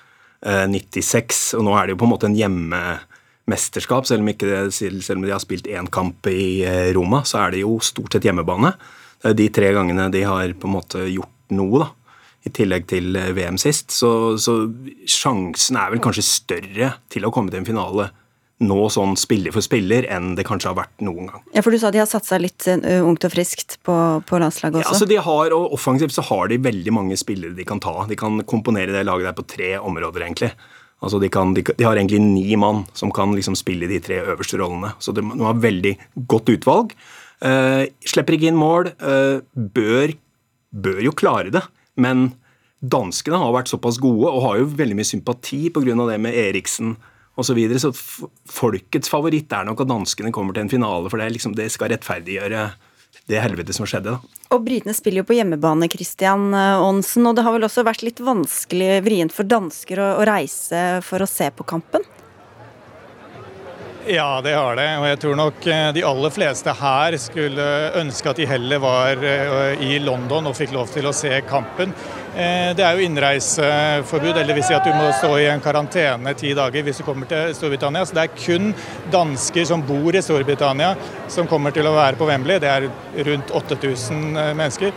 [0.44, 2.36] 96, og nå er det jo på en måte en
[3.44, 4.06] hjemmemesterskap.
[4.06, 7.52] Selv om, ikke, selv om de har spilt én kamp i eh, Roma, så er
[7.52, 8.74] det jo stort sett hjemmebane.
[9.22, 11.92] Det er de tre gangene de har på en måte gjort noe, da.
[12.44, 13.90] I tillegg til eh, VM sist.
[13.90, 14.68] Så, så
[15.06, 18.10] sjansen er vel kanskje større til å komme til en finale
[18.64, 21.42] nå sånn spiller for spiller enn det kanskje har vært noen gang.
[21.52, 24.78] Ja, for Du sa de har satsa litt uh, ungt og friskt på, på landslaget
[24.78, 24.86] også?
[24.86, 28.06] Ja, altså de har, og Offensivt så har de veldig mange spillere de kan ta.
[28.08, 30.52] De kan komponere det laget der på tre områder, egentlig.
[31.04, 34.22] Altså de, kan, de, de har egentlig ni mann som kan liksom spille de tre
[34.24, 34.94] øverste rollene.
[34.98, 35.94] Så de, de har veldig
[36.30, 36.94] godt utvalg.
[37.44, 38.94] Uh, slipper ikke inn mål.
[39.02, 40.14] Uh, bør,
[40.72, 41.62] bør jo klare det,
[42.00, 42.30] men
[42.84, 45.94] danskene har vært såpass gode og har jo veldig mye sympati pga.
[46.08, 46.96] det med Eriksen
[47.34, 47.48] osv.
[47.48, 47.80] Så, videre.
[47.82, 47.90] så
[48.50, 51.90] folkets favoritt er nok at danskene kommer til en finale, for det, liksom, det skal
[51.92, 52.68] rettferdiggjøre
[53.30, 54.16] det helvete som skjedde.
[54.16, 54.40] da.
[54.54, 57.26] Og Britene spiller jo på hjemmebane, Christian Aansen.
[57.26, 61.24] Og det har vel også vært litt vanskelig, vrient for dansker å, å reise for
[61.24, 62.04] å se på kampen?
[64.06, 64.88] Ja, det har det.
[65.00, 69.22] Og jeg tror nok eh, de aller fleste her skulle ønske at de heller var
[69.24, 71.94] eh, i London og fikk lov til å se kampen.
[72.34, 76.32] Eh, det er jo innreiseforbud, eller vil si at du må stå i en karantene
[76.34, 78.02] ti dager hvis du kommer til Storbritannia.
[78.02, 78.72] Så det er kun
[79.14, 80.96] dansker som bor i Storbritannia
[81.30, 82.58] som kommer til å være på Wembley.
[82.58, 82.88] Det er
[83.28, 84.90] rundt 8000 mennesker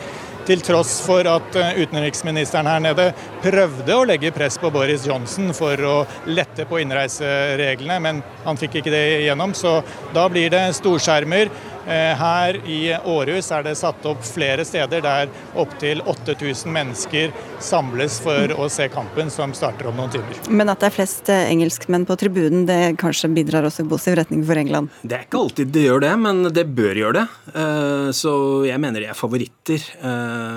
[0.48, 3.12] til tross for at eh, utenriksministeren her nede
[3.44, 5.96] prøvde å legge press på Boris Johnson for å
[6.32, 9.54] lette på innreisereglene, men han fikk ikke det igjennom.
[9.58, 9.82] Så
[10.16, 11.52] da blir det storskjermer.
[11.88, 17.32] Eh, her i Århus er det satt opp flere steder der opptil 8000 mennesker
[17.64, 20.42] samles for å se kampen, som starter om noen timer.
[20.52, 24.20] Men at det er flest eh, engelskmenn på tribunen, det kanskje bidrar også i positiv
[24.20, 24.92] retning for England?
[25.00, 27.26] Det er ikke alltid det gjør det, men det bør gjøre det.
[27.56, 28.36] Eh, så
[28.68, 29.90] jeg mener de er favoritter,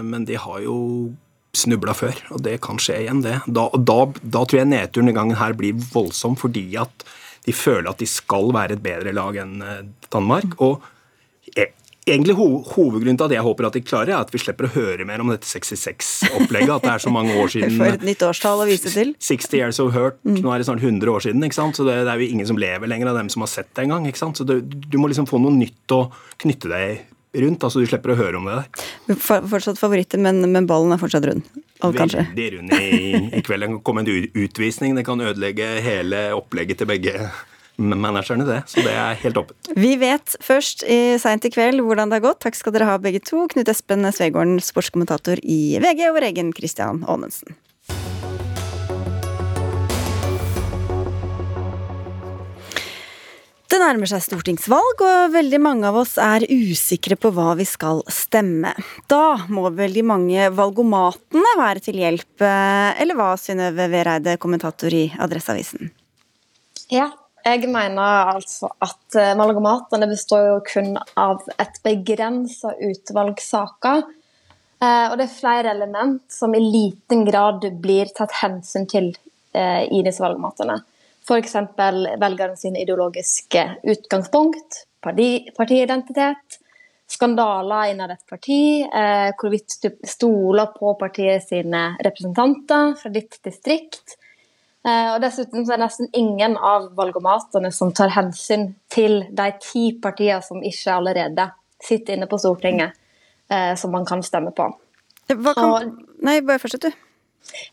[0.03, 0.76] men de har jo
[1.55, 3.41] snubla før, og det kan skje igjen, det.
[3.47, 7.11] Da, da, da tror jeg nedturen denne gangen her blir voldsom, fordi at
[7.47, 9.61] de føler at de skal være et bedre lag enn
[10.11, 10.59] Danmark.
[10.59, 10.83] og
[12.11, 15.07] egentlig Hovedgrunnen til at jeg håper at de klarer, er at vi slipper å høre
[15.09, 16.73] mer om dette 66-opplegget.
[16.77, 17.77] At det er så mange år siden.
[17.79, 19.15] For et nytt årstall å vise til.
[19.21, 20.21] 60 years of hurt.
[20.25, 20.41] Mm.
[20.45, 21.47] Nå er det snart 100 år siden.
[21.47, 21.79] ikke sant?
[21.79, 23.87] Så det, det, er jo ingen som lever lenger av dem som har sett det
[23.87, 24.09] engang.
[24.17, 26.07] Så det, du må liksom få noe nytt å
[26.41, 27.65] knytte deg rundt.
[27.67, 29.21] altså Du slipper å høre om det der.
[29.21, 31.47] Fortsatt favoritter, men, men ballen er fortsatt rund?
[31.81, 32.91] Veldig rund i,
[33.39, 33.63] i kveld.
[33.63, 34.11] Det kan komme en
[34.45, 34.99] utvisning.
[34.99, 37.31] Det kan ødelegge hele opplegget til begge
[37.81, 39.72] managerne det, så det er helt åpent.
[39.74, 42.43] Vi vet først i seint i kveld hvordan det har gått.
[42.45, 43.47] Takk skal dere ha begge to.
[43.51, 47.57] Knut Espen Svegården, sportskommentator i VG, og vår egen Christian Aanensen.
[53.70, 58.03] Det nærmer seg stortingsvalg, og veldig mange av oss er usikre på hva vi skal
[58.11, 58.72] stemme.
[59.07, 65.05] Da må vel de mange valgomatene være til hjelp, eller hva, Synnøve Vereide, kommentator i
[65.22, 65.93] Adresseavisen?
[66.91, 67.12] Ja,
[67.45, 74.05] jeg mener altså at eh, valgomatene består jo kun av et begrensa utvalg saker.
[74.80, 79.12] Eh, og det er flere element som i liten grad blir tatt hensyn til
[79.57, 80.80] eh, i disse valgmatene.
[81.24, 81.57] F.eks.
[82.20, 86.61] velgerne sin ideologiske utgangspunkt, parti, partiidentitet,
[87.11, 88.82] skandaler innad et parti,
[89.38, 94.20] hvorvidt du stoler på partiet sine representanter fra ditt distrikt Eh,
[94.89, 100.41] og Dessuten så er nesten ingen av valgomatene som tar hensyn til de ti partiene
[100.45, 101.51] som ikke allerede
[101.85, 102.97] sitter inne på Stortinget,
[103.53, 104.70] eh, som man kan stemme på.
[105.31, 105.70] Hva kan...
[105.74, 106.01] Og...
[106.24, 107.07] Nei, bare fortsett, du.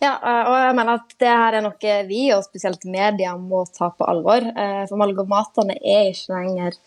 [0.03, 3.63] Ja, eh, og jeg mener at det her er noe vi, og spesielt media, må
[3.71, 4.47] ta på alvor.
[4.89, 6.79] For valgomatene er ikke lenger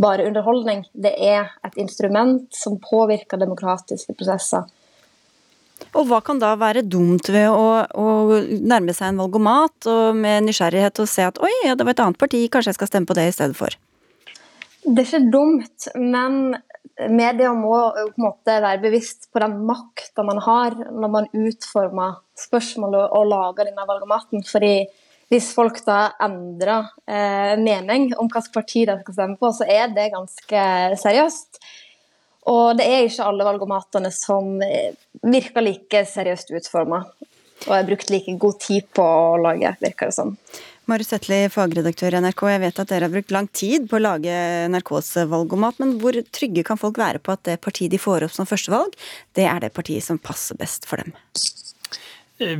[0.00, 0.84] bare underholdning.
[0.92, 4.66] Det er et instrument som påvirker demokratiske prosesser.
[5.94, 10.46] Og hva kan da være dumt ved å, å nærme seg en valgomat og med
[10.48, 13.10] nysgjerrighet og se at oi, ja, det var et annet parti, kanskje jeg skal stemme
[13.10, 13.74] på det i stedet for?
[14.84, 16.56] Det er ikke dumt, men
[17.10, 22.20] media må på en måte være bevisst på den makta man har når man utformer
[22.38, 24.44] spørsmålet og lager denne valgomaten.
[24.46, 24.76] fordi
[25.32, 29.88] hvis folk da endrer eh, mening om hvilket parti de skal stemme på, så er
[29.94, 30.64] det ganske
[31.00, 31.58] seriøst.
[32.50, 34.92] Og det er ikke alle valgomatene som eh,
[35.24, 37.04] virker like seriøst utforma.
[37.64, 40.34] Og har brukt like god tid på å lage, virker det som.
[40.90, 42.42] Marius Zetli, fagredaktør i NRK.
[42.52, 44.34] Jeg vet at dere har brukt lang tid på å lage
[44.68, 48.34] NRKs valgomat, men hvor trygge kan folk være på at det partiet de får opp
[48.34, 48.92] som førstevalg,
[49.38, 51.16] det er det partiet som passer best for dem?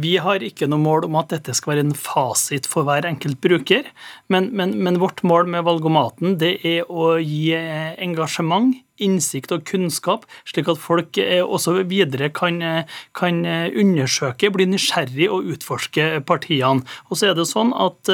[0.00, 3.42] Vi har ikke noe mål om at dette skal være en fasit for hver enkelt
[3.44, 3.90] bruker,
[4.32, 10.26] men, men, men vårt mål med valgomaten det er å gi engasjement innsikt og kunnskap,
[10.46, 16.06] slik at folk eh, også videre kan, eh, kan eh, undersøke, bli nysgjerrig og utforske
[16.28, 16.84] partiene.
[17.10, 18.10] Og så er det sånn at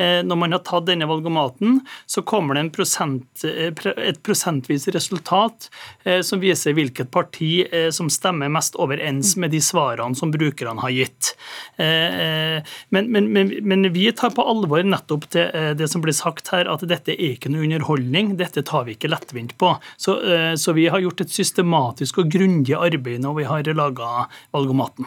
[0.00, 5.68] når man har tatt denne valgomaten, så kommer det prosent, et prosentvis resultat
[6.24, 11.34] som viser hvilket parti som stemmer mest overens med de svarene som brukerne har gitt.
[11.76, 15.46] Men, men, men, men vi tar på alvor nettopp det,
[15.76, 18.34] det som blir sagt her, at dette er ikke noe underholdning.
[18.40, 19.74] Dette tar vi ikke lettvint på.
[20.00, 23.72] Så så, eh, så, vi har gjort et systematisk og grundig arbeid når vi har
[23.74, 25.06] laga valgomaten.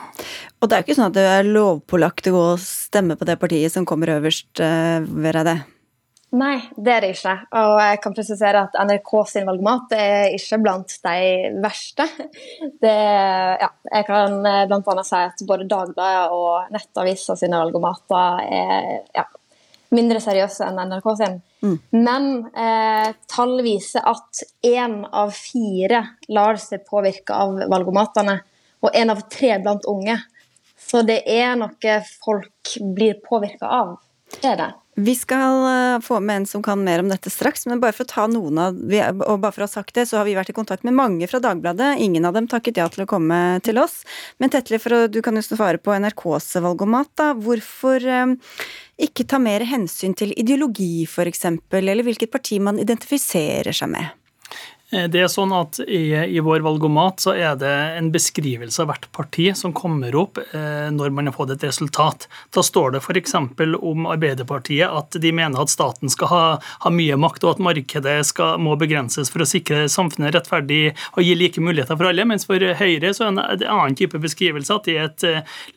[0.62, 3.28] Og det er jo ikke sånn at det er lovpålagt å gå og stemme på
[3.28, 5.60] det partiet som kommer øverst, vil jeg det?
[6.34, 7.34] Nei, det er det ikke.
[7.60, 12.08] Og jeg kan presisere at NRK sin valgomat er ikke blant de verste.
[12.82, 12.94] Det,
[13.62, 15.04] ja, jeg kan eh, bl.a.
[15.06, 19.28] si at både Dagbladet og Nettavisa sine valgomater er ja,
[19.96, 21.40] mindre seriøse enn NRK sin.
[21.64, 21.76] Mm.
[21.96, 28.40] Men eh, tall viser at én av fire lar seg påvirke av valgomatene,
[28.84, 30.18] og én av tre blant unge.
[30.80, 33.96] Så det er noe folk blir påvirka av.
[34.40, 34.72] Det er det.
[34.96, 38.06] Vi skal eh, få med en som kan mer om dette straks, men bare for
[38.06, 40.52] å ta noen av og bare for å ha sagt det, så har vi vært
[40.54, 41.96] i kontakt med mange fra Dagbladet.
[42.04, 44.04] Ingen av dem takket ja til å komme til oss.
[44.38, 44.78] Men Tetle,
[45.10, 47.32] du kan jo svare på NRKs valgomat, da.
[47.34, 48.36] Hvorfor eh,
[49.02, 54.23] ikke ta mer hensyn til ideologi, f.eks., eller hvilket parti man identifiserer seg med?
[54.94, 58.92] Eh, det er sånn at i, i, vår valgomat så er det en beskrivelse av
[58.92, 62.28] hvert parti som kommer opp eh, når man har fått et resultat.
[62.54, 63.36] Da står det f.eks.
[63.80, 66.44] om Arbeiderpartiet at de mener at staten skal ha,
[66.86, 71.24] ha mye makt, og at markedet skal, må begrenses for å sikre samfunnet rettferdig og
[71.26, 72.28] gi like muligheter for alle.
[72.30, 75.28] Mens for Høyre så er det en annen type beskrivelse, at det er et,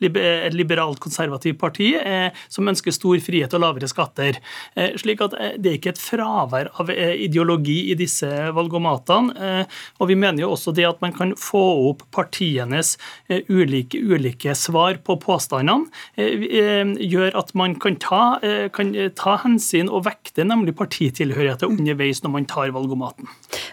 [0.05, 4.39] eh, et liberalt, konservativt parti eh, som ønsker stor frihet og lavere skatter.
[4.77, 9.61] Eh, slik at eh, det er ikke et fravær av ideologi i disse valgomatene kandidatene.
[9.61, 9.65] Eh,
[9.99, 12.97] og vi mener jo også det at man kan få opp partienes
[13.29, 15.87] eh, ulike, ulike svar på påstandene,
[16.17, 18.39] eh, gjør at man kan ta,
[18.73, 23.27] kan ta hensyn og vekte nemlig partitilhørigheter underveis når man tar valgomaten.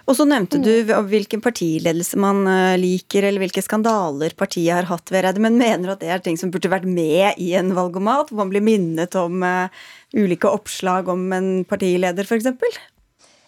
[0.06, 2.44] Og så nevnte du hvilken partiledelse man
[2.80, 6.38] liker, eller hvilke skandaler partiet har hatt, Vereide, men mener du at det er ting
[6.40, 9.44] som burde vært med i en valgomat, hvor man blir minnet om
[10.14, 12.84] ulike oppslag om en partileder, f.eks.?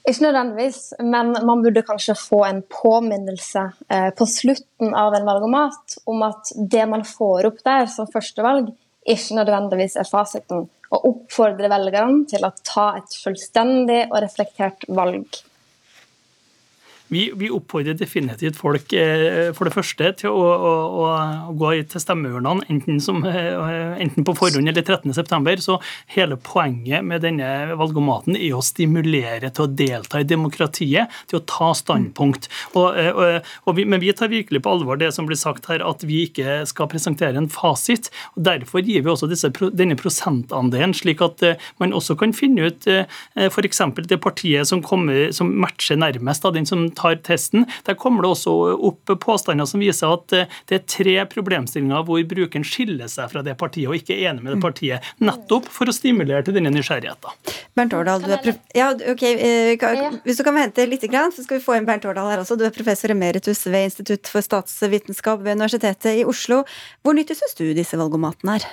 [0.07, 5.97] Ikke nødvendigvis, men man burde kanskje få en påminnelse eh, på slutten av en valgomat
[6.07, 8.71] om at det man får opp der som førstevalg,
[9.03, 10.69] ikke nødvendigvis er fasiten.
[10.95, 15.27] Og oppfordre velgerne til å ta et fullstendig og reflektert valg.
[17.09, 20.73] Vi, vi, oppfordrer definitivt folk eh, for det første til å, å,
[21.51, 22.99] å gå til stemmeurnene, enten,
[23.31, 25.63] eh, enten, på forhånd eller 13.9.
[25.63, 25.79] Så
[26.17, 31.45] hele poenget med denne valgomaten er å stimulere til å delta i demokratiet, til å
[31.47, 32.51] ta standpunkt.
[32.75, 35.71] Og, eh, og, og vi, men vi tar virkelig på alvor det som blir sagt
[35.71, 38.11] her, at vi ikke skal presentere en fasit.
[38.35, 41.47] og Derfor gir vi også disse, denne prosentandelen, slik at
[41.79, 43.81] man også kan finne ut f.eks.
[44.11, 48.33] det partiet som, kommer, som matcher nærmest av den som tar testen, der kommer det
[48.35, 48.55] også
[48.89, 53.45] opp påstander som viser at eh, det er tre problemstillinger hvor brukeren skiller seg fra
[53.47, 55.11] det partiet og ikke er enig med det partiet.
[55.23, 57.55] Nettopp for å stimulere til denne nysgjerrigheten.
[57.77, 61.65] Bernt Årdal, du er ja, ok, eh, Hvis du kan vente litt, så skal vi
[61.65, 62.57] få inn Bernt Årdal her også.
[62.59, 66.65] Du er professor emeritus ved Institutt for statsvitenskap ved Universitetet i Oslo.
[67.05, 68.67] Hvor nyttig syns du disse valgomatene er?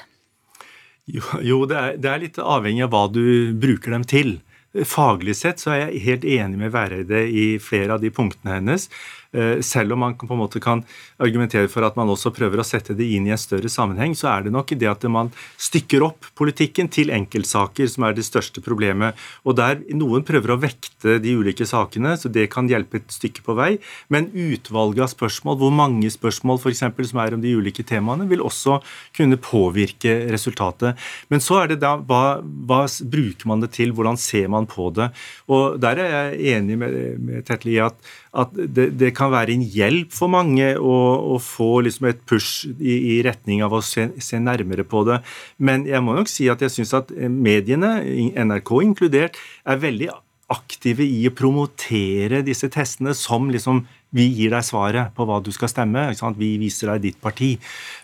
[1.11, 4.37] Jo, jo det, er, det, er, litt avhengig av hva du bruker dem til.
[4.73, 8.87] Faglig sett så er jeg helt enig med Væreide i flere av de punktene hennes.
[9.33, 10.83] Eh, selv om man på en måte kan
[11.17, 14.29] argumentere for at man også prøver å sette det inn i en større sammenheng, så
[14.29, 18.61] er det nok det at man stykker opp politikken til enkeltsaker som er det største
[18.61, 19.17] problemet.
[19.41, 23.41] Og der noen prøver å vekte de ulike sakene, så det kan hjelpe et stykke
[23.45, 23.71] på vei.
[24.13, 28.29] Men utvalget av spørsmål, hvor mange spørsmål for eksempel, som er om de ulike temaene,
[28.29, 28.79] vil også
[29.17, 30.99] kunne påvirke resultatet.
[31.33, 34.91] Men så er det da hva, hva bruker man det til, hvordan ser man på
[34.93, 35.09] det?
[35.49, 37.97] Og der er jeg enig med, med Tetle i at
[38.33, 40.97] at det, det, kan være en hjelp for mange å,
[41.35, 45.21] å få liksom et push i, i, retning av å se, se, nærmere på det.
[45.57, 47.95] Men jeg må nok si at jeg syns at mediene,
[48.43, 50.11] NRK inkludert, er veldig
[50.53, 55.49] aktive i å promotere disse testene som liksom vi gir deg svaret på hva du
[55.55, 56.05] skal stemme.
[56.37, 57.55] Vi viser deg ditt parti.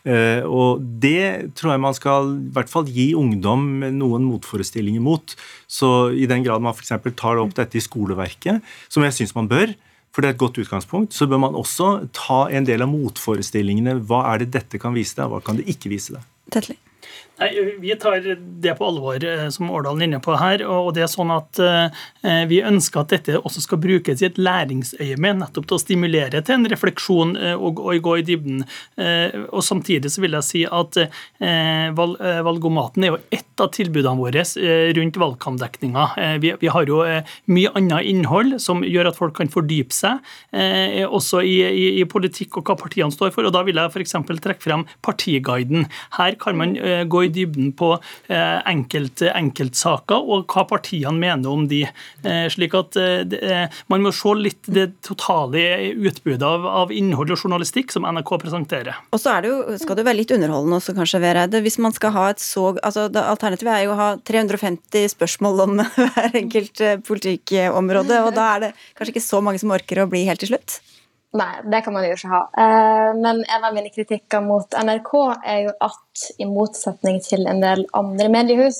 [0.01, 5.36] Eh, og det tror jeg man skal i hvert fall gi ungdom noen motforestillinger mot.
[5.70, 6.95] Så i den grad man f.eks.
[7.13, 9.76] tar opp dette i skoleverket, som jeg syns man bør,
[10.20, 14.01] for det er et godt utgangspunkt, så bør man også ta en del av motforestillingene.
[14.03, 16.26] Hva er det dette kan vise deg, og hva kan det ikke vise deg?
[16.51, 16.76] Tetley.
[17.40, 20.64] Nei, Vi tar det på alvor, eh, som Årdalen er inne på her.
[20.68, 24.40] og det er sånn at eh, Vi ønsker at dette også skal brukes i et
[24.40, 28.66] læringsøyemed, nettopp til å stimulere til en refleksjon eh, og, og gå i dybden.
[29.54, 30.98] og Samtidig så vil jeg si at
[31.96, 34.44] valgomaten er jo ett av tilbudene våre
[34.98, 36.06] rundt valgkampdekninga.
[36.42, 37.00] Vi, vi, har jo
[37.54, 40.24] mye annet innhold som gjør at folk kan fordype seg,
[41.06, 43.48] også i, i, i politikk og hva partiene står for.
[43.48, 44.18] og Da vil jeg f.eks.
[44.42, 45.88] trekke frem Partiguiden.
[46.18, 46.76] Her kan man
[47.10, 47.94] gå i i dybden på
[48.28, 51.84] eh, enkelte enkeltsaker og hva partiene mener om de.
[52.24, 55.62] Eh, slik at eh, Man må se litt det totale
[55.96, 59.00] utbudet av, av innhold og journalistikk som NRK presenterer.
[59.14, 61.64] Og så det jo, skal det være litt underholdende også, kanskje, Vereide.
[61.64, 65.82] Hvis man skal ha et så altså, Alternativet er jo å ha 350 spørsmål om
[66.00, 70.26] hver enkelt politikkområde, og da er det kanskje ikke så mange som orker å bli
[70.30, 70.80] helt til slutt?
[71.38, 72.40] Nei, det kan man jo ikke ha.
[72.58, 75.12] Eh, men en av mine kritikker mot NRK
[75.46, 78.80] er jo at i motsetning til en del andre mediehus,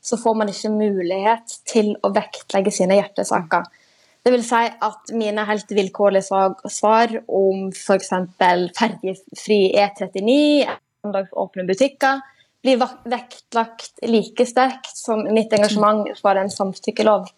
[0.00, 3.68] så får man ikke mulighet til å vektlegge sine hjertesaker.
[4.24, 6.40] Det vil si at mine helt vilkårlige
[6.72, 8.10] svar om f.eks.
[8.76, 10.32] ferjefri E39,
[11.04, 12.20] søndagsåpne butikker,
[12.60, 17.28] blir vektlagt like sterkt som mitt engasjement for en samtykkelov.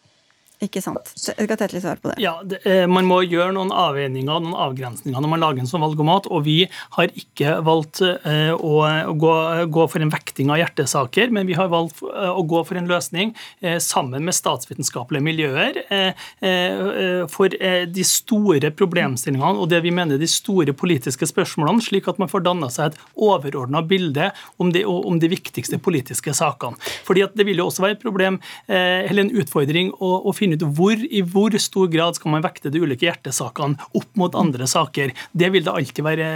[0.63, 1.15] Ikke sant.
[1.19, 2.21] Jeg skal tette litt svar på det.
[2.23, 5.85] Ja, det, eh, Man må gjøre noen avveininger noen avgrensninger når man lager en sånn
[5.85, 6.29] valgomat.
[6.33, 6.59] Og vi
[6.97, 9.33] har ikke valgt eh, å, å gå,
[9.73, 12.91] gå, for en vekting av hjertesaker, men vi har valgt eh, å gå for en
[12.91, 20.21] løsning eh, sammen med statsvitenskapelige miljøer eh, for de store problemstillingene og det vi mener
[20.21, 24.31] de store politiske spørsmålene, slik at man får danna seg et overordna bilde
[24.63, 26.77] om de, om de, viktigste politiske sakene.
[27.07, 28.39] Fordi Det vil jo også være et problem,
[28.69, 32.45] eller en utfordring å, å finne finne ut hvor, i hvor stor grad skal man
[32.45, 35.13] vekte de ulike hjertesakene opp mot andre saker.
[35.33, 36.29] Det vil det alltid være,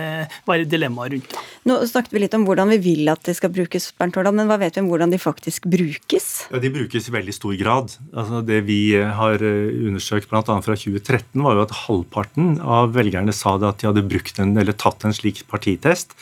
[0.47, 1.37] være dilemmaer rundt.
[1.67, 4.51] Nå snakket vi litt om hvordan vi vil at de skal brukes, Bernt Hårdal, men
[4.51, 6.49] hva vet vi om hvordan de faktisk brukes?
[6.51, 7.97] Ja, De brukes i veldig stor grad.
[8.13, 10.43] Altså, det vi har eh, undersøkt bl.a.
[10.43, 14.57] fra 2013, var jo at halvparten av velgerne sa det at de hadde brukt en,
[14.59, 16.17] eller tatt en slik partitest.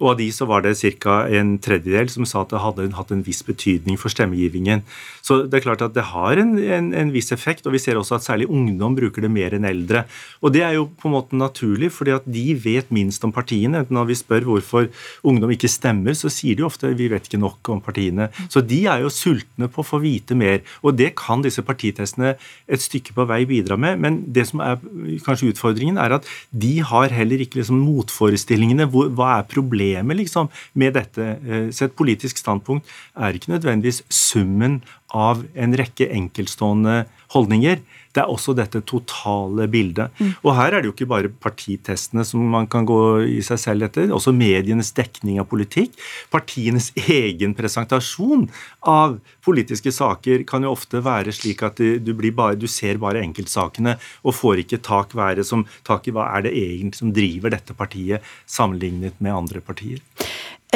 [0.00, 1.24] Og av de så var det ca.
[1.28, 4.84] en tredjedel som sa at det hadde hatt en viss betydning for stemmegivningen.
[5.24, 7.98] Så det er klart at det har en, en, en, viss effekt, og vi ser
[7.98, 10.04] også at særlig ungdom bruker det mer enn eldre.
[10.44, 13.84] Og det er jo på en måte naturlig, fordi at de vet minst om partiene.
[13.88, 14.90] Når vi spør hvorfor
[15.26, 18.28] ungdom ikke stemmer, så sier de ofte vi vet ikke nok om partiene.
[18.52, 20.62] Så de er jo sultne på å få vite mer.
[20.84, 24.78] Og det kan disse partitestene et stykke på vei bidra med, men det som er
[25.26, 28.88] kanskje utfordringen, er at de har heller ikke liksom motforestillingene.
[28.92, 29.85] Hva er problemet?
[29.86, 31.38] Problemet liksom, med dette.
[31.46, 34.82] Eh, så et politisk standpunkt er ikke nødvendigvis summen
[35.14, 37.78] av en rekke enkeltstående holdninger.
[38.16, 40.14] Det er også dette totale bildet.
[40.16, 40.32] Mm.
[40.40, 43.88] Og her er det jo ikke bare partitestene som man kan gå i seg selv
[43.88, 45.92] etter, også medienes dekning av politikk.
[46.32, 48.46] Partienes egen presentasjon
[48.88, 53.98] av politiske saker kan jo ofte være slik at du, bare, du ser bare enkeltsakene
[54.24, 57.76] og får ikke tak, være som, tak i hva er det egentlig som driver dette
[57.76, 60.00] partiet sammenlignet med andre partier.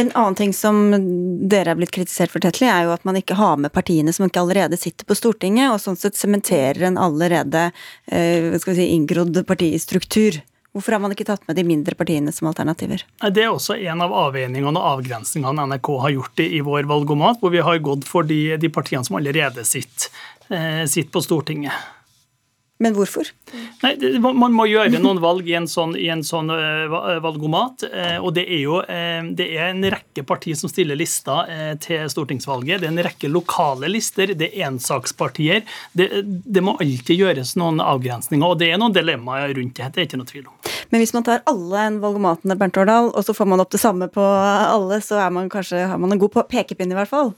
[0.01, 0.76] En annen ting som
[1.51, 4.24] dere er blitt kritisert for, Tetley, er jo at man ikke har med partiene som
[4.24, 7.66] ikke allerede sitter på Stortinget, og sånn sett sementerer en allerede
[8.07, 10.40] eh, skal vi si, inngrodd partistruktur.
[10.72, 13.05] Hvorfor har man ikke tatt med de mindre partiene som alternativer?
[13.20, 17.53] Det er også en av avveiningene og avgrensningene NRK har gjort i vår valgomat, hvor
[17.53, 20.09] vi har gått for de, de partiene som allerede sitter,
[20.48, 21.76] eh, sitter på Stortinget.
[22.81, 23.28] Men hvorfor?
[23.83, 26.49] Nei, Man må gjøre noen valg i en sånn, i en sånn
[27.20, 27.85] valgomat.
[28.22, 28.78] Og det er jo
[29.37, 32.81] det er en rekke partier som stiller lister til stortingsvalget.
[32.81, 35.66] Det er en rekke lokale lister, det er ensakspartier.
[35.93, 39.91] Det, det må alltid gjøres noen avgrensninger, og det er noen dilemmaer rundt det.
[39.93, 40.57] Det er ikke noe tvil om.
[40.91, 44.11] Men hvis man tar alle valgomatene, Bernt Årdal, og så får man opp det samme
[44.11, 47.35] på alle, så er man kanskje, har man en god pekepinn i hvert fall?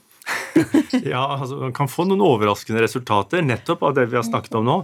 [1.03, 4.65] ja, altså Man kan få noen overraskende resultater nettopp av det vi har snakket om
[4.67, 4.77] nå.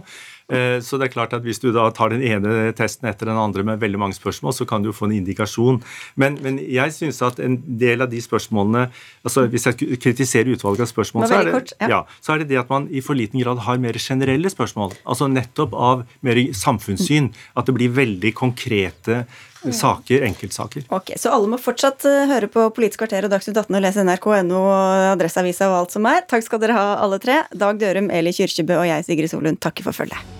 [0.50, 3.38] Eh, så det er klart at Hvis du da tar den ene testen etter den
[3.38, 5.80] andre med veldig mange spørsmål, så kan du få en indikasjon.
[6.20, 8.88] Men, men jeg synes at en del av de spørsmålene
[9.24, 12.02] altså Hvis jeg kritiserer utvalget av spørsmål, så er, det, ja.
[12.20, 14.96] Så er, det, det at man i for liten grad har mer generelle spørsmål.
[15.04, 17.30] Altså nettopp av mer samfunnssyn.
[17.56, 20.88] At det blir veldig konkrete eh, saker, enkeltsaker.
[20.96, 24.06] Ok, Så alle må fortsatt eh, høre på Politisk kvarter og Dagsnytt 18 og lese
[24.06, 24.64] nrk.no,
[25.12, 26.24] Adresseavisa og alt som er.
[26.30, 27.42] Takk skal dere ha, alle tre.
[27.52, 30.39] Dag Dørum, Eli Kyrkjebø og jeg, Sigrid Solund, takker for følget.